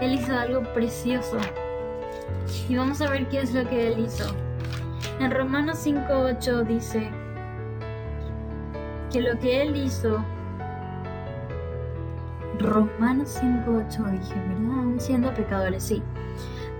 Él 0.00 0.14
hizo 0.14 0.32
algo 0.36 0.62
precioso. 0.74 1.38
Y 2.68 2.76
vamos 2.76 3.00
a 3.00 3.10
ver 3.10 3.28
qué 3.28 3.40
es 3.40 3.52
lo 3.52 3.68
que 3.68 3.88
Él 3.88 4.00
hizo. 4.00 4.24
En 5.18 5.30
Romanos 5.30 5.86
5.8 5.86 6.66
dice 6.66 7.10
que 9.10 9.22
lo 9.22 9.38
que 9.38 9.62
él 9.62 9.74
hizo, 9.76 10.22
Romanos 12.58 13.38
5.8 13.42 14.10
dije, 14.10 14.34
¿verdad? 14.34 14.98
Siendo 14.98 15.32
pecadores, 15.32 15.82
sí. 15.82 16.02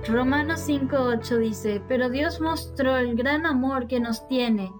Romanos 0.08 0.68
5.8 0.68 1.38
dice, 1.38 1.82
pero 1.88 2.08
Dios 2.08 2.40
mostró 2.40 2.96
el 2.96 3.16
gran 3.16 3.44
amor 3.44 3.88
que 3.88 3.98
nos 3.98 4.28
tiene 4.28 4.72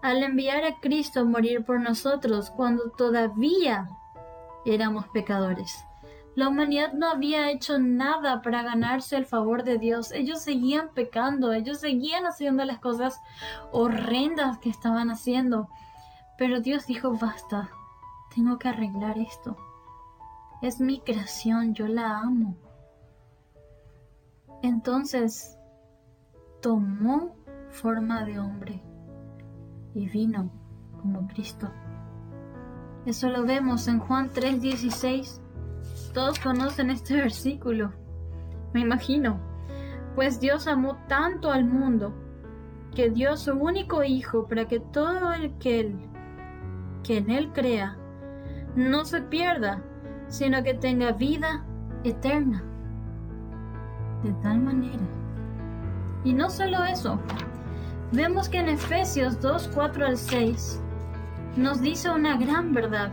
al 0.00 0.22
enviar 0.22 0.64
a 0.64 0.80
Cristo 0.80 1.20
a 1.20 1.24
morir 1.24 1.64
por 1.64 1.78
nosotros 1.78 2.50
cuando 2.50 2.90
todavía 2.90 3.90
éramos 4.64 5.06
pecadores. 5.08 5.84
La 6.34 6.48
humanidad 6.48 6.94
no 6.94 7.10
había 7.10 7.50
hecho 7.50 7.78
nada 7.78 8.40
para 8.40 8.62
ganarse 8.62 9.16
el 9.16 9.26
favor 9.26 9.62
de 9.62 9.76
Dios. 9.76 10.10
Ellos 10.10 10.40
seguían 10.40 10.88
pecando, 10.94 11.52
ellos 11.52 11.80
seguían 11.80 12.24
haciendo 12.24 12.64
las 12.64 12.78
cosas 12.78 13.20
horrendas 13.72 14.56
que 14.56 14.70
estaban 14.70 15.10
haciendo. 15.10 15.68
Pero 16.38 16.60
Dios 16.60 16.86
dijo, 16.86 17.12
basta, 17.12 17.68
tengo 18.34 18.58
que 18.58 18.68
arreglar 18.68 19.18
esto. 19.18 19.58
Es 20.62 20.80
mi 20.80 21.00
creación, 21.00 21.74
yo 21.74 21.86
la 21.86 22.20
amo. 22.20 22.56
Entonces 24.62 25.58
tomó 26.60 27.36
forma 27.70 28.24
de 28.24 28.38
hombre 28.38 28.82
y 29.94 30.08
vino 30.08 30.50
como 31.00 31.26
Cristo. 31.28 31.70
Eso 33.04 33.28
lo 33.28 33.44
vemos 33.44 33.88
en 33.88 33.98
Juan 33.98 34.30
3:16 34.30 35.42
todos 36.12 36.38
conocen 36.40 36.90
este 36.90 37.16
versículo, 37.22 37.92
me 38.72 38.80
imagino. 38.80 39.40
Pues 40.14 40.40
Dios 40.40 40.66
amó 40.66 40.98
tanto 41.08 41.50
al 41.50 41.64
mundo 41.64 42.12
que 42.94 43.08
dio 43.08 43.36
su 43.36 43.52
único 43.54 44.04
Hijo 44.04 44.46
para 44.46 44.68
que 44.68 44.78
todo 44.78 45.32
el 45.32 45.56
que, 45.58 45.80
él, 45.80 45.96
que 47.02 47.18
en 47.18 47.30
Él 47.30 47.50
crea 47.52 47.96
no 48.76 49.06
se 49.06 49.22
pierda, 49.22 49.82
sino 50.28 50.62
que 50.62 50.74
tenga 50.74 51.12
vida 51.12 51.64
eterna. 52.04 52.62
De 54.22 54.32
tal 54.42 54.60
manera. 54.60 55.02
Y 56.24 56.32
no 56.32 56.48
solo 56.48 56.84
eso, 56.84 57.18
vemos 58.12 58.48
que 58.48 58.58
en 58.58 58.68
Efesios 58.68 59.40
2, 59.40 59.70
4 59.74 60.06
al 60.06 60.16
6 60.16 60.80
nos 61.56 61.80
dice 61.80 62.10
una 62.10 62.36
gran 62.36 62.72
verdad, 62.72 63.10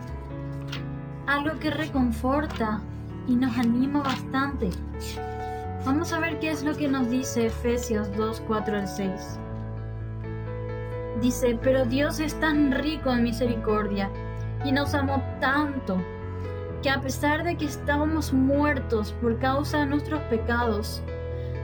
algo 1.25 1.57
que 1.59 1.71
reconforta 1.71 2.81
y 3.27 3.35
nos 3.35 3.57
anima 3.57 4.01
bastante. 4.01 4.69
Vamos 5.85 6.13
a 6.13 6.19
ver 6.19 6.39
qué 6.39 6.51
es 6.51 6.63
lo 6.63 6.75
que 6.75 6.87
nos 6.87 7.09
dice 7.09 7.47
Efesios 7.47 8.15
2, 8.15 8.43
4 8.47 8.77
al 8.77 8.87
6. 8.87 9.39
Dice, 11.21 11.57
pero 11.61 11.85
Dios 11.85 12.19
es 12.19 12.39
tan 12.39 12.71
rico 12.71 13.11
en 13.11 13.23
misericordia 13.23 14.09
y 14.63 14.71
nos 14.71 14.93
amó 14.93 15.21
tanto 15.39 15.97
que 16.81 16.89
a 16.89 17.01
pesar 17.01 17.43
de 17.43 17.57
que 17.57 17.65
estábamos 17.65 18.33
muertos 18.33 19.13
por 19.21 19.37
causa 19.39 19.79
de 19.79 19.85
nuestros 19.87 20.21
pecados, 20.23 21.01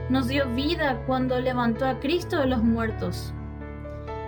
nos 0.08 0.28
dio 0.28 0.48
vida 0.54 1.02
cuando 1.06 1.40
levantó 1.40 1.86
a 1.86 1.98
Cristo 2.00 2.40
de 2.40 2.46
los 2.46 2.62
muertos. 2.62 3.32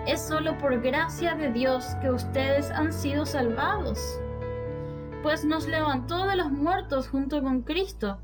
Es 0.07 0.21
solo 0.21 0.57
por 0.57 0.81
gracia 0.81 1.35
de 1.35 1.51
Dios 1.51 1.85
que 2.01 2.09
ustedes 2.09 2.71
han 2.71 2.91
sido 2.91 3.25
salvados 3.25 4.19
pues 5.21 5.43
nos 5.43 5.67
levantó 5.67 6.25
de 6.27 6.35
los 6.35 6.51
muertos 6.51 7.09
junto 7.09 7.41
con 7.41 7.61
Cristo 7.61 8.19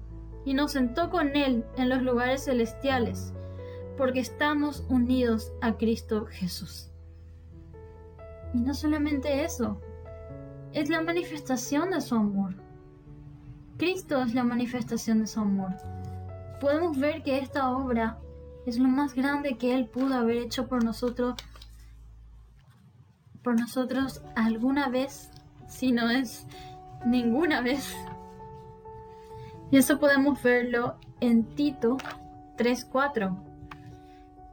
y 0.46 0.54
nos 0.54 0.72
sentó 0.74 1.10
con 1.10 1.36
Él 1.36 1.66
en 1.78 1.90
los 1.90 2.02
lugares 2.02 2.46
celestiales, 2.46 3.34
porque 3.98 4.20
estamos 4.20 4.86
unidos 4.90 5.52
a 5.62 5.76
Cristo 5.78 6.26
Jesús. 6.26 6.92
Y 8.54 8.62
no 8.62 8.74
solamente 8.74 9.44
eso, 9.44 9.82
es 10.76 10.90
la 10.90 11.02
manifestación 11.02 11.90
de 11.92 12.02
su 12.02 12.16
amor. 12.16 12.54
Cristo 13.78 14.22
es 14.22 14.36
la 14.36 14.44
manifestación 14.44 15.22
de 15.22 15.28
su 15.28 15.40
amor. 15.40 15.74
Podemos 16.60 17.00
ver 17.00 17.24
que 17.24 17.40
esta 17.40 17.72
obra 17.72 18.20
es 18.66 18.78
lo 18.78 18.90
más 18.90 19.16
grande 19.16 19.58
que 19.58 19.74
Él 19.74 19.88
pudo 19.88 20.16
haber 20.16 20.36
hecho 20.36 20.68
por 20.68 20.84
nosotros, 20.84 21.36
por 23.42 23.58
nosotros 23.58 24.22
alguna 24.36 24.90
vez, 24.90 25.30
si 25.68 25.94
no 25.94 26.10
es 26.10 26.46
ninguna 27.06 27.62
vez. 27.62 27.96
Y 29.72 29.78
eso 29.78 29.98
podemos 29.98 30.44
verlo 30.44 30.98
en 31.22 31.46
Tito 31.56 31.96
3.4. 32.58 33.34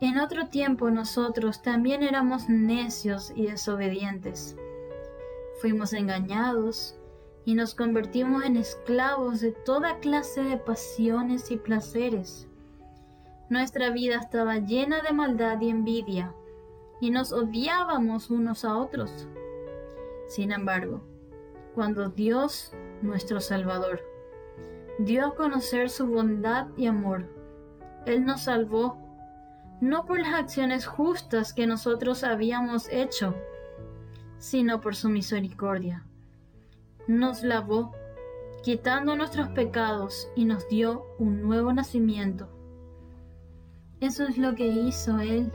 En 0.01 0.19
otro 0.19 0.47
tiempo 0.47 0.89
nosotros 0.91 1.63
también 1.63 2.05
éramos 2.05 2.49
necios 2.49 3.33
y 3.35 3.47
desobedientes. 3.47 4.57
Fuimos 5.63 5.93
engañados 5.93 6.97
y 7.45 7.55
nos 7.55 7.77
convertimos 7.77 8.45
en 8.45 8.57
esclavos 8.57 9.41
de 9.41 9.53
toda 9.53 10.01
clase 10.01 10.43
de 10.43 10.57
pasiones 10.57 11.53
y 11.53 11.57
placeres. 11.57 12.49
Nuestra 13.49 13.91
vida 13.91 14.17
estaba 14.17 14.57
llena 14.57 15.03
de 15.03 15.13
maldad 15.13 15.61
y 15.61 15.71
envidia, 15.71 16.35
y 17.01 17.13
nos 17.13 17.33
odiábamos 17.33 18.29
unos 18.29 18.65
a 18.65 18.77
otros. 18.77 19.29
Sin 20.27 20.51
embargo, 20.51 21.05
cuando 21.77 22.09
Dios, 22.09 22.73
nuestro 23.01 23.41
Salvador, 23.41 24.03
dio 24.99 25.27
a 25.27 25.35
conocer 25.37 25.91
su 25.91 26.09
bondad 26.09 26.67
y 26.77 26.87
amor, 26.87 27.29
Él 28.05 28.25
nos 28.25 28.43
salvó, 28.43 28.99
no 29.81 30.07
por 30.07 30.19
las 30.19 30.35
acciones 30.35 30.87
justas 30.87 31.53
que 31.53 31.69
nosotros 31.69 32.25
habíamos 32.25 32.89
hecho, 32.89 33.37
sino 34.43 34.81
por 34.81 34.97
su 34.97 35.09
misericordia 35.09 36.05
nos 37.07 37.43
lavó, 37.43 37.93
quitando 38.63 39.17
nuestros 39.17 39.49
pecados 39.49 40.29
y 40.37 40.45
nos 40.45 40.69
dio 40.69 41.05
un 41.19 41.43
nuevo 41.43 41.73
nacimiento. 41.73 42.49
Eso 44.01 44.25
es 44.25 44.39
lo 44.39 44.55
que 44.55 44.67
hizo 44.67 45.19
Él. 45.19 45.53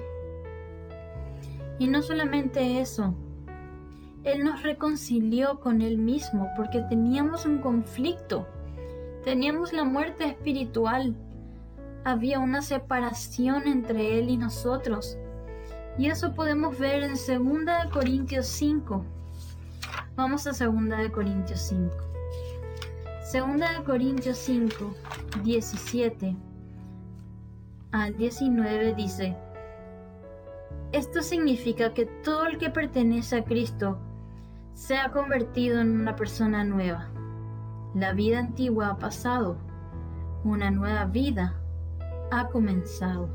Y 1.80 1.88
no 1.88 2.02
solamente 2.02 2.82
eso, 2.82 3.14
Él 4.24 4.44
nos 4.44 4.64
reconcilió 4.64 5.60
con 5.60 5.82
Él 5.82 5.98
mismo 5.98 6.50
porque 6.56 6.82
teníamos 6.82 7.46
un 7.46 7.60
conflicto, 7.60 8.48
teníamos 9.24 9.74
la 9.74 9.84
muerte 9.84 10.26
espiritual, 10.26 11.16
había 12.04 12.40
una 12.40 12.62
separación 12.62 13.68
entre 13.68 14.20
Él 14.20 14.30
y 14.30 14.38
nosotros. 14.38 15.18
Y 15.98 16.08
eso 16.08 16.34
podemos 16.34 16.78
ver 16.78 17.04
en 17.04 17.14
2 17.14 17.92
Corintios 17.92 18.48
5. 18.48 19.04
Vamos 20.16 20.46
a 20.48 20.52
2 20.52 20.90
de 20.98 21.12
Corintios 21.12 21.62
5. 21.62 21.96
2 23.34 23.60
de 23.60 23.84
Corintios 23.84 24.38
5, 24.38 24.96
17 25.44 26.36
al 27.92 28.16
19 28.16 28.94
dice, 28.94 29.36
esto 30.92 31.22
significa 31.22 31.94
que 31.94 32.06
todo 32.06 32.46
el 32.46 32.58
que 32.58 32.70
pertenece 32.70 33.38
a 33.38 33.44
Cristo 33.44 33.98
se 34.74 34.98
ha 34.98 35.12
convertido 35.12 35.82
en 35.82 36.00
una 36.00 36.16
persona 36.16 36.64
nueva. 36.64 37.10
La 37.94 38.14
vida 38.14 38.40
antigua 38.40 38.90
ha 38.90 38.98
pasado, 38.98 39.58
una 40.44 40.72
nueva 40.72 41.06
vida 41.06 41.56
ha 42.32 42.48
comenzado. 42.48 43.30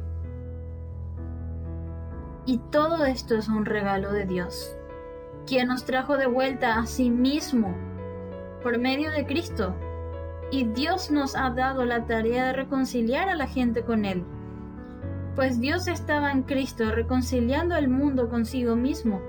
Y 2.46 2.58
todo 2.58 3.04
esto 3.04 3.36
es 3.36 3.48
un 3.48 3.64
regalo 3.64 4.12
de 4.12 4.26
Dios 4.26 4.76
quien 5.46 5.68
nos 5.68 5.84
trajo 5.84 6.16
de 6.16 6.26
vuelta 6.26 6.78
a 6.78 6.86
sí 6.86 7.10
mismo 7.10 7.74
por 8.62 8.78
medio 8.78 9.10
de 9.10 9.26
Cristo. 9.26 9.74
Y 10.50 10.64
Dios 10.64 11.10
nos 11.10 11.34
ha 11.34 11.50
dado 11.50 11.84
la 11.84 12.06
tarea 12.06 12.46
de 12.46 12.52
reconciliar 12.52 13.28
a 13.28 13.34
la 13.34 13.46
gente 13.46 13.82
con 13.82 14.04
Él. 14.04 14.24
Pues 15.34 15.60
Dios 15.60 15.88
estaba 15.88 16.30
en 16.30 16.42
Cristo 16.42 16.90
reconciliando 16.90 17.74
al 17.74 17.88
mundo 17.88 18.28
consigo 18.28 18.76
mismo, 18.76 19.22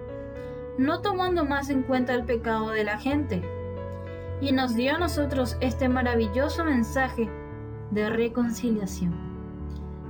no 0.77 1.01
tomando 1.01 1.45
más 1.45 1.69
en 1.69 1.83
cuenta 1.83 2.13
el 2.13 2.25
pecado 2.25 2.69
de 2.71 2.83
la 2.83 2.99
gente. 2.99 3.41
Y 4.41 4.51
nos 4.51 4.75
dio 4.75 4.95
a 4.95 4.97
nosotros 4.97 5.55
este 5.61 5.87
maravilloso 5.87 6.65
mensaje 6.65 7.29
de 7.91 8.09
reconciliación. 8.09 9.22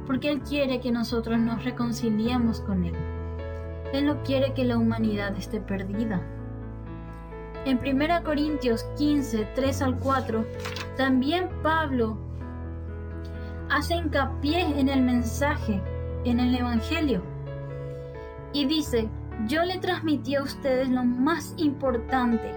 Porque 0.06 0.30
Él 0.30 0.42
quiere 0.42 0.80
que 0.80 0.92
nosotros 0.92 1.40
nos 1.40 1.64
reconciliemos 1.64 2.62
con 2.62 2.84
Él. 2.84 2.96
Él 3.94 4.06
no 4.06 4.24
quiere 4.24 4.54
que 4.54 4.66
la 4.66 4.78
humanidad 4.78 5.36
esté 5.38 5.60
perdida. 5.62 6.22
En 7.66 7.80
1 7.80 8.24
Corintios 8.24 8.84
15, 8.98 9.48
3 9.56 9.82
al 9.82 10.00
4, 10.00 10.46
también 10.98 11.50
Pablo 11.62 12.18
hace 13.70 13.96
hincapié 13.96 14.80
en 14.80 14.90
el 14.90 15.02
mensaje, 15.02 15.82
en 16.26 16.40
el 16.40 16.56
Evangelio, 16.56 17.24
y 18.52 18.66
dice, 18.66 19.10
yo 19.48 19.64
le 19.64 19.78
transmití 19.80 20.36
a 20.36 20.44
ustedes 20.44 20.90
lo 20.90 21.04
más 21.04 21.54
importante. 21.58 22.54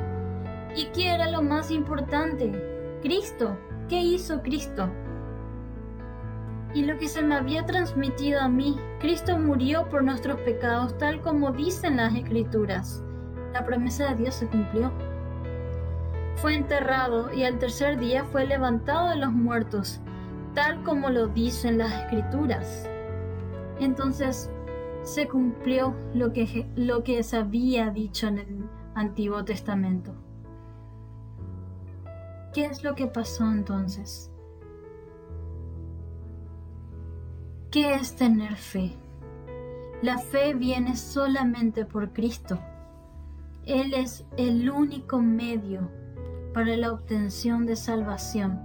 ¿Y 0.75 0.87
qué 0.87 1.15
era 1.15 1.31
lo 1.31 1.43
más 1.43 1.71
importante? 1.71 2.99
Cristo. 3.03 3.57
¿Qué 3.89 4.01
hizo 4.01 4.43
Cristo? 4.43 4.91
Y 6.77 6.83
lo 6.83 6.99
que 6.99 7.09
se 7.09 7.23
me 7.23 7.35
había 7.35 7.65
transmitido 7.65 8.39
a 8.43 8.51
mí. 8.51 8.77
Cristo 9.01 9.39
murió 9.39 9.89
por 9.89 10.05
nuestros 10.05 10.39
pecados 10.41 10.99
tal 10.99 11.23
como 11.23 11.51
dicen 11.51 11.97
las 11.97 12.15
escrituras. 12.15 13.03
La 13.55 13.65
promesa 13.65 14.11
de 14.11 14.17
Dios 14.17 14.35
se 14.35 14.47
cumplió. 14.47 14.93
Fue 16.37 16.55
enterrado 16.55 17.33
y 17.33 17.45
al 17.45 17.59
tercer 17.59 17.99
día 17.99 18.25
fue 18.27 18.45
levantado 18.45 19.09
de 19.09 19.17
los 19.17 19.33
muertos, 19.33 20.03
tal 20.53 20.83
como 20.83 21.09
lo 21.09 21.29
dicen 21.29 21.79
las 21.79 21.95
escrituras. 21.95 22.87
Entonces 23.81 24.51
se 25.03 25.27
cumplió 25.27 25.95
lo 26.13 26.35
que, 26.35 26.69
lo 26.77 27.03
que 27.03 27.23
se 27.23 27.39
había 27.39 27.89
dicho 27.89 28.27
en 28.27 28.39
el 28.39 28.69
Antiguo 28.95 29.43
Testamento. 29.47 30.15
¿Qué 32.53 32.67
es 32.67 32.85
lo 32.85 32.95
que 32.95 33.07
pasó 33.07 33.51
entonces? 33.51 34.31
¿Qué 37.77 37.93
es 37.93 38.17
tener 38.17 38.57
fe? 38.57 38.95
La 40.01 40.17
fe 40.17 40.55
viene 40.55 40.97
solamente 40.97 41.85
por 41.85 42.11
Cristo. 42.15 42.59
Él 43.67 43.93
es 43.93 44.25
el 44.39 44.71
único 44.71 45.21
medio 45.21 45.91
para 46.55 46.75
la 46.75 46.91
obtención 46.91 47.67
de 47.67 47.77
salvación 47.77 48.59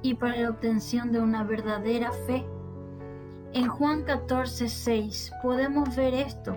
y 0.00 0.14
para 0.14 0.34
la 0.34 0.48
obtención 0.48 1.12
de 1.12 1.20
una 1.20 1.44
verdadera 1.44 2.10
fe. 2.26 2.42
En 3.52 3.68
Juan 3.68 4.04
14, 4.04 4.66
6 4.66 5.32
podemos 5.42 5.94
ver 5.94 6.14
esto. 6.14 6.56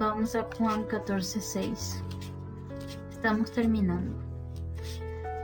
Vamos 0.00 0.34
a 0.34 0.46
Juan 0.56 0.84
14, 0.84 1.42
6. 1.42 2.04
Estamos 3.10 3.52
terminando. 3.52 4.16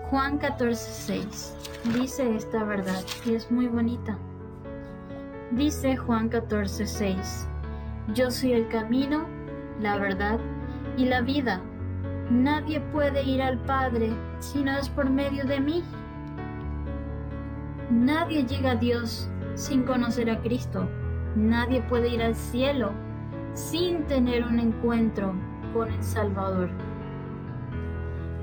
Juan 0.09 0.39
14, 0.39 1.23
6 1.23 1.55
dice 1.93 2.37
esta 2.37 2.65
verdad 2.65 3.05
y 3.27 3.35
es 3.35 3.51
muy 3.51 3.67
bonita. 3.67 4.19
Dice 5.57 5.97
Juan 5.97 6.31
14:6, 6.31 7.47
Yo 8.13 8.33
soy 8.33 8.55
el 8.55 8.67
camino, 8.67 9.25
la 9.81 9.97
verdad 9.99 10.41
y 10.97 11.05
la 11.05 11.21
vida. 11.21 11.61
Nadie 12.29 12.81
puede 12.81 13.23
ir 13.23 13.41
al 13.41 13.59
Padre 13.61 14.11
si 14.41 14.65
no 14.65 14.77
es 14.77 14.89
por 14.89 15.09
medio 15.09 15.45
de 15.45 15.61
mí. 15.61 15.85
Nadie 17.89 18.45
llega 18.45 18.73
a 18.73 18.77
Dios 18.77 19.31
sin 19.55 19.85
conocer 19.85 20.29
a 20.29 20.41
Cristo. 20.41 20.89
Nadie 21.37 21.83
puede 21.83 22.09
ir 22.09 22.23
al 22.23 22.35
cielo 22.35 22.91
sin 23.53 24.05
tener 24.09 24.45
un 24.45 24.59
encuentro 24.59 25.35
con 25.73 25.89
el 25.93 26.03
Salvador. 26.03 26.69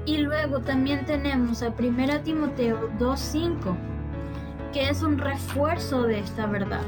Y 0.06 0.20
luego 0.20 0.62
también 0.62 1.04
tenemos 1.06 1.62
a 1.62 1.74
1 1.78 2.22
Timoteo 2.22 2.90
2.5, 2.98 3.76
que 4.72 4.90
es 4.90 5.02
un 5.02 5.18
refuerzo 5.18 6.04
de 6.04 6.20
esta 6.20 6.46
verdad. 6.46 6.86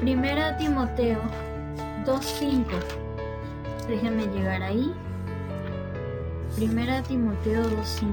Primera 0.00 0.56
Timoteo 0.56 1.20
2.5. 2.04 2.66
Déjenme 3.88 4.26
llegar 4.26 4.62
ahí. 4.62 4.92
Primera 6.56 7.02
Timoteo 7.02 7.62
2.5. 7.62 8.10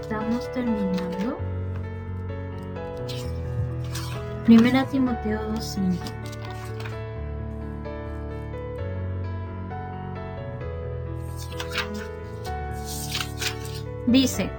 Estamos 0.00 0.52
terminando. 0.52 1.38
Primera 4.44 4.84
Timoteo 4.86 5.40
2.5. 5.54 5.98
Dice, 14.06 14.50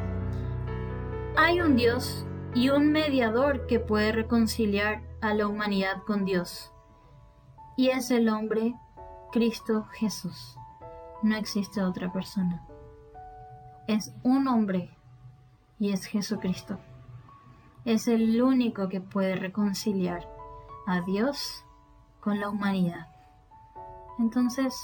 hay 1.42 1.60
un 1.60 1.76
Dios 1.76 2.24
y 2.54 2.70
un 2.70 2.92
mediador 2.92 3.66
que 3.66 3.80
puede 3.80 4.12
reconciliar 4.12 5.02
a 5.22 5.34
la 5.34 5.48
humanidad 5.48 6.04
con 6.04 6.24
Dios. 6.24 6.72
Y 7.76 7.90
es 7.90 8.12
el 8.12 8.30
hombre 8.30 8.76
Cristo 9.32 9.88
Jesús. 9.92 10.56
No 11.24 11.36
existe 11.36 11.82
otra 11.82 12.14
persona. 12.14 12.62
Es 13.88 14.14
un 14.22 14.48
hombre 14.48 14.96
y 15.80 15.92
es 15.92 16.06
Jesucristo. 16.06 16.78
Es 17.86 18.08
el 18.08 18.40
único 18.44 18.88
que 18.88 19.02
puede 19.02 19.36
reconciliar 19.36 20.30
a 20.86 21.02
Dios 21.02 21.66
con 22.20 22.40
la 22.40 22.50
humanidad. 22.50 23.08
Entonces, 24.20 24.76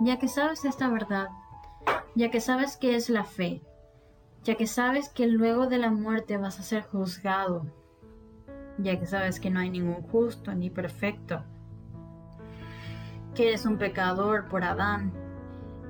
ya 0.00 0.18
que 0.18 0.28
sabes 0.28 0.64
esta 0.64 0.88
verdad, 0.88 1.28
ya 2.14 2.30
que 2.30 2.40
sabes 2.40 2.78
qué 2.78 2.96
es 2.96 3.10
la 3.10 3.24
fe, 3.24 3.62
ya 4.46 4.54
que 4.54 4.68
sabes 4.68 5.08
que 5.08 5.26
luego 5.26 5.66
de 5.66 5.76
la 5.76 5.90
muerte 5.90 6.36
vas 6.36 6.60
a 6.60 6.62
ser 6.62 6.84
juzgado, 6.84 7.66
ya 8.78 8.96
que 8.96 9.04
sabes 9.04 9.40
que 9.40 9.50
no 9.50 9.58
hay 9.58 9.70
ningún 9.70 10.02
justo 10.02 10.54
ni 10.54 10.70
perfecto, 10.70 11.42
que 13.34 13.48
eres 13.48 13.66
un 13.66 13.76
pecador 13.76 14.46
por 14.46 14.62
Adán, 14.62 15.12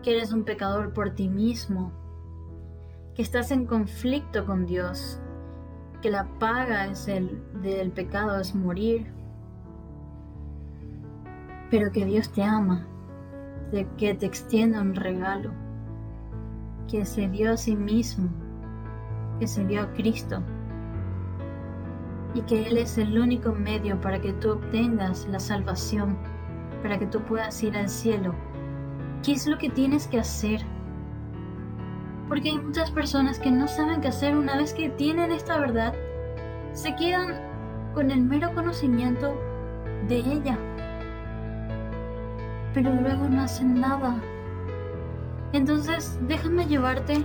que 0.03 0.17
eres 0.17 0.33
un 0.33 0.45
pecador 0.45 0.95
por 0.95 1.11
ti 1.11 1.29
mismo, 1.29 1.93
que 3.15 3.21
estás 3.21 3.51
en 3.51 3.67
conflicto 3.67 4.47
con 4.47 4.65
Dios, 4.65 5.21
que 6.01 6.11
la 6.11 6.25
paga 6.39 6.87
es 6.87 7.09
el, 7.09 7.43
del 7.61 7.91
pecado 7.91 8.41
es 8.41 8.55
morir, 8.55 9.13
pero 11.71 11.93
que 11.93 12.07
Dios 12.07 12.33
te 12.33 12.43
ama, 12.43 12.87
de 13.71 13.87
que 13.99 14.15
te 14.15 14.25
extienda 14.25 14.81
un 14.81 14.95
regalo, 14.95 15.53
que 16.89 17.05
se 17.05 17.29
dio 17.29 17.53
a 17.53 17.57
sí 17.59 17.77
mismo 17.77 18.46
que 19.39 19.47
se 19.47 19.65
dio 19.65 19.83
a 19.83 19.93
Cristo 19.93 20.43
y 22.35 22.43
que 22.43 22.67
Él 22.67 22.77
es 22.77 22.99
el 22.99 23.19
único 23.19 23.53
medio 23.53 24.01
para 24.01 24.21
que 24.21 24.33
tú 24.35 24.53
obtengas 24.53 25.27
la 25.31 25.41
salvación, 25.41 26.17
para 26.83 26.99
que 26.99 27.07
tú 27.07 27.21
puedas 27.23 27.63
ir 27.63 27.77
al 27.77 27.89
cielo. 27.89 28.35
¿Qué 29.23 29.33
es 29.33 29.47
lo 29.47 29.57
que 29.59 29.71
tienes 29.71 30.07
que 30.07 30.21
hacer? 30.21 30.61
Porque 32.29 32.51
hay 32.51 32.59
muchas 32.59 32.91
personas 32.91 33.39
que 33.39 33.51
no 33.51 33.67
saben 33.69 34.01
qué 34.01 34.09
hacer 34.09 34.37
una 34.37 34.57
vez 34.57 34.75
que 34.75 34.91
tienen 34.91 35.33
esta 35.33 35.59
verdad, 35.59 35.95
se 36.73 36.95
quedan 36.97 37.35
con 37.95 38.11
el 38.11 38.21
mero 38.21 38.53
conocimiento 38.55 39.35
de 40.09 40.17
ella, 40.17 40.59
pero 42.75 42.93
luego 42.93 43.29
no 43.29 43.43
hacen 43.43 43.81
nada. 43.81 44.21
Entonces, 45.53 46.19
déjame 46.29 46.67
llevarte 46.67 47.25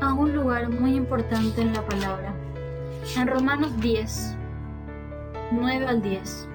a 0.00 0.12
un 0.12 0.34
lugar 0.34 0.68
muy 0.68 0.94
importante 0.94 1.60
en 1.60 1.72
la 1.72 1.84
palabra. 1.86 2.34
En 3.16 3.26
Romanos 3.26 3.78
10, 3.80 4.36
9 5.52 5.86
al 5.86 6.02
10, 6.02 6.48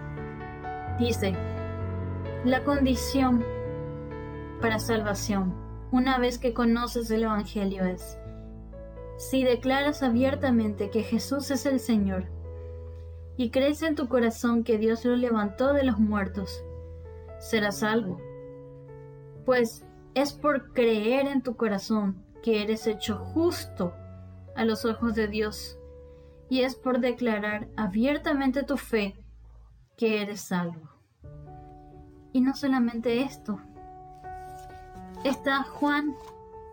dice, 1.00 1.34
la 2.46 2.64
condición 2.64 3.44
para 4.62 4.80
salvación, 4.80 5.54
una 5.92 6.20
vez 6.20 6.38
que 6.38 6.54
conoces 6.54 7.10
el 7.10 7.24
Evangelio 7.24 7.84
es, 7.86 8.18
si 9.18 9.44
declaras 9.44 10.04
abiertamente 10.04 10.90
que 10.90 11.04
Jesús 11.04 11.52
es 11.52 11.66
el 11.66 11.80
Señor 11.80 12.26
y 13.38 13.50
crees 13.50 13.82
en 13.82 13.96
tu 13.96 14.08
corazón 14.08 14.64
que 14.64 14.78
Dios 14.78 15.06
lo 15.06 15.16
levantó 15.16 15.74
de 15.74 15.84
los 15.84 16.00
muertos, 16.00 16.64
serás 17.40 17.80
salvo. 17.80 18.20
Pues 19.46 19.86
es 20.14 20.34
por 20.34 20.74
creer 20.74 21.28
en 21.28 21.42
tu 21.42 21.56
corazón 21.56 22.24
que 22.42 22.62
eres 22.62 22.88
hecho 22.88 23.18
justo 23.18 23.94
a 24.56 24.66
los 24.66 24.86
ojos 24.86 25.16
de 25.16 25.28
Dios, 25.28 25.78
y 26.50 26.62
es 26.62 26.76
por 26.76 27.00
declarar 27.00 27.68
abiertamente 27.78 28.64
tu 28.64 28.78
fe 28.78 29.16
que 29.98 30.22
eres 30.22 30.42
salvo. 30.42 30.90
Y 32.34 32.42
no 32.42 32.56
solamente 32.56 33.22
esto, 33.22 33.60
está 35.24 35.64
Juan 35.64 36.16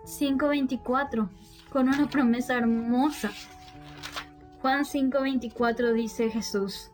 5:24 0.05 1.29
con 1.71 1.89
una 1.89 2.09
promesa 2.09 2.55
hermosa. 2.55 3.31
Juan 4.63 4.85
5:24 4.85 5.93
dice 5.93 6.31
Jesús, 6.31 6.91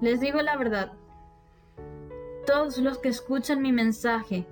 les 0.00 0.20
digo 0.20 0.42
la 0.42 0.56
verdad, 0.56 0.92
todos 2.46 2.78
los 2.78 2.98
que 2.98 3.08
escuchan 3.08 3.62
mi 3.62 3.72
mensaje 3.72 4.46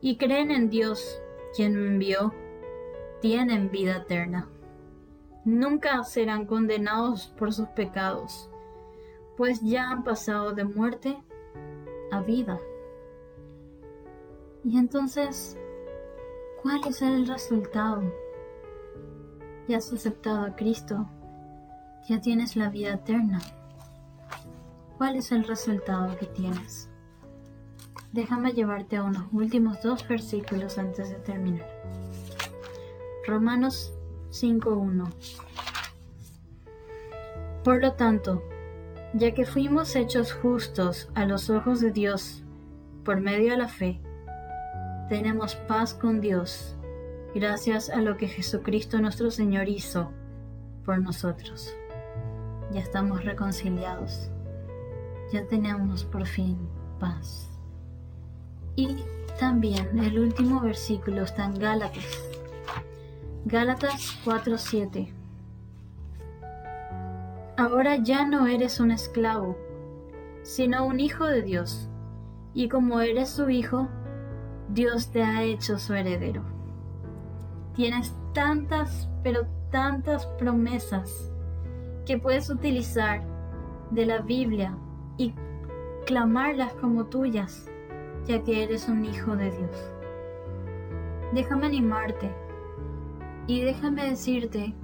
y 0.00 0.16
creen 0.16 0.50
en 0.50 0.68
Dios, 0.68 1.20
quien 1.54 1.74
me 1.74 1.88
envió, 1.88 2.34
tienen 3.26 3.72
vida 3.72 3.96
eterna. 3.96 4.46
Nunca 5.44 6.04
serán 6.04 6.46
condenados 6.46 7.26
por 7.36 7.52
sus 7.52 7.66
pecados, 7.70 8.48
pues 9.36 9.60
ya 9.62 9.90
han 9.90 10.04
pasado 10.04 10.52
de 10.52 10.62
muerte 10.62 11.18
a 12.12 12.20
vida. 12.20 12.60
Y 14.62 14.78
entonces, 14.78 15.58
¿cuál 16.62 16.78
es 16.86 17.02
el 17.02 17.26
resultado? 17.26 18.04
Ya 19.66 19.78
has 19.78 19.92
aceptado 19.92 20.46
a 20.46 20.54
Cristo, 20.54 21.08
ya 22.08 22.20
tienes 22.20 22.54
la 22.54 22.70
vida 22.70 22.94
eterna. 22.94 23.40
¿Cuál 24.98 25.16
es 25.16 25.32
el 25.32 25.42
resultado 25.42 26.16
que 26.16 26.26
tienes? 26.26 26.88
Déjame 28.12 28.52
llevarte 28.52 28.98
a 28.98 29.02
unos 29.02 29.24
últimos 29.32 29.82
dos 29.82 30.06
versículos 30.06 30.78
antes 30.78 31.10
de 31.10 31.16
terminar. 31.16 31.75
Romanos 33.26 33.92
5.1 34.30 35.12
Por 37.64 37.82
lo 37.82 37.92
tanto, 37.94 38.42
ya 39.14 39.34
que 39.34 39.44
fuimos 39.44 39.96
hechos 39.96 40.32
justos 40.32 41.10
a 41.14 41.24
los 41.24 41.50
ojos 41.50 41.80
de 41.80 41.90
Dios 41.90 42.44
por 43.04 43.20
medio 43.20 43.50
de 43.50 43.56
la 43.56 43.68
fe, 43.68 44.00
tenemos 45.08 45.56
paz 45.56 45.92
con 45.92 46.20
Dios 46.20 46.76
gracias 47.34 47.90
a 47.90 47.96
lo 47.96 48.16
que 48.16 48.28
Jesucristo 48.28 49.00
nuestro 49.00 49.30
Señor 49.32 49.68
hizo 49.68 50.12
por 50.84 51.00
nosotros. 51.00 51.74
Ya 52.70 52.80
estamos 52.80 53.24
reconciliados, 53.24 54.30
ya 55.32 55.44
tenemos 55.46 56.04
por 56.04 56.26
fin 56.26 56.56
paz. 57.00 57.50
Y 58.76 58.98
también 59.40 59.98
el 59.98 60.18
último 60.18 60.60
versículo 60.60 61.22
está 61.22 61.44
en 61.44 61.54
Gálatas 61.54 62.35
Gálatas 63.48 64.18
4:7 64.24 65.12
Ahora 67.56 67.94
ya 67.94 68.26
no 68.26 68.48
eres 68.48 68.80
un 68.80 68.90
esclavo, 68.90 69.56
sino 70.42 70.84
un 70.84 70.98
hijo 70.98 71.26
de 71.26 71.42
Dios, 71.42 71.88
y 72.54 72.68
como 72.68 73.00
eres 73.00 73.28
su 73.28 73.48
hijo, 73.48 73.86
Dios 74.68 75.12
te 75.12 75.22
ha 75.22 75.44
hecho 75.44 75.78
su 75.78 75.94
heredero. 75.94 76.42
Tienes 77.76 78.12
tantas, 78.32 79.08
pero 79.22 79.46
tantas 79.70 80.26
promesas 80.26 81.30
que 82.04 82.18
puedes 82.18 82.50
utilizar 82.50 83.22
de 83.92 84.06
la 84.06 84.22
Biblia 84.22 84.76
y 85.18 85.32
clamarlas 86.04 86.72
como 86.80 87.04
tuyas, 87.06 87.70
ya 88.26 88.42
que 88.42 88.64
eres 88.64 88.88
un 88.88 89.04
hijo 89.04 89.36
de 89.36 89.52
Dios. 89.52 89.92
Déjame 91.32 91.66
animarte 91.66 92.45
y 93.46 93.62
déjame 93.62 94.10
decirte 94.10 94.74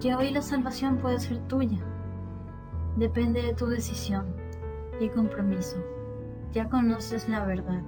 que 0.00 0.14
hoy 0.14 0.30
la 0.30 0.42
salvación 0.42 0.98
puede 0.98 1.20
ser 1.20 1.38
tuya. 1.48 1.78
Depende 2.96 3.42
de 3.42 3.54
tu 3.54 3.66
decisión 3.66 4.34
y 5.00 5.08
compromiso. 5.08 5.76
Ya 6.52 6.68
conoces 6.68 7.28
la 7.28 7.44
verdad. 7.44 7.82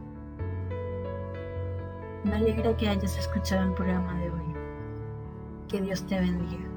Me 2.24 2.34
alegra 2.34 2.76
que 2.76 2.88
hayas 2.88 3.18
escuchado 3.18 3.68
el 3.68 3.74
programa 3.74 4.18
de 4.18 4.30
hoy. 4.30 4.54
Que 5.68 5.80
Dios 5.80 6.06
te 6.06 6.18
bendiga. 6.18 6.73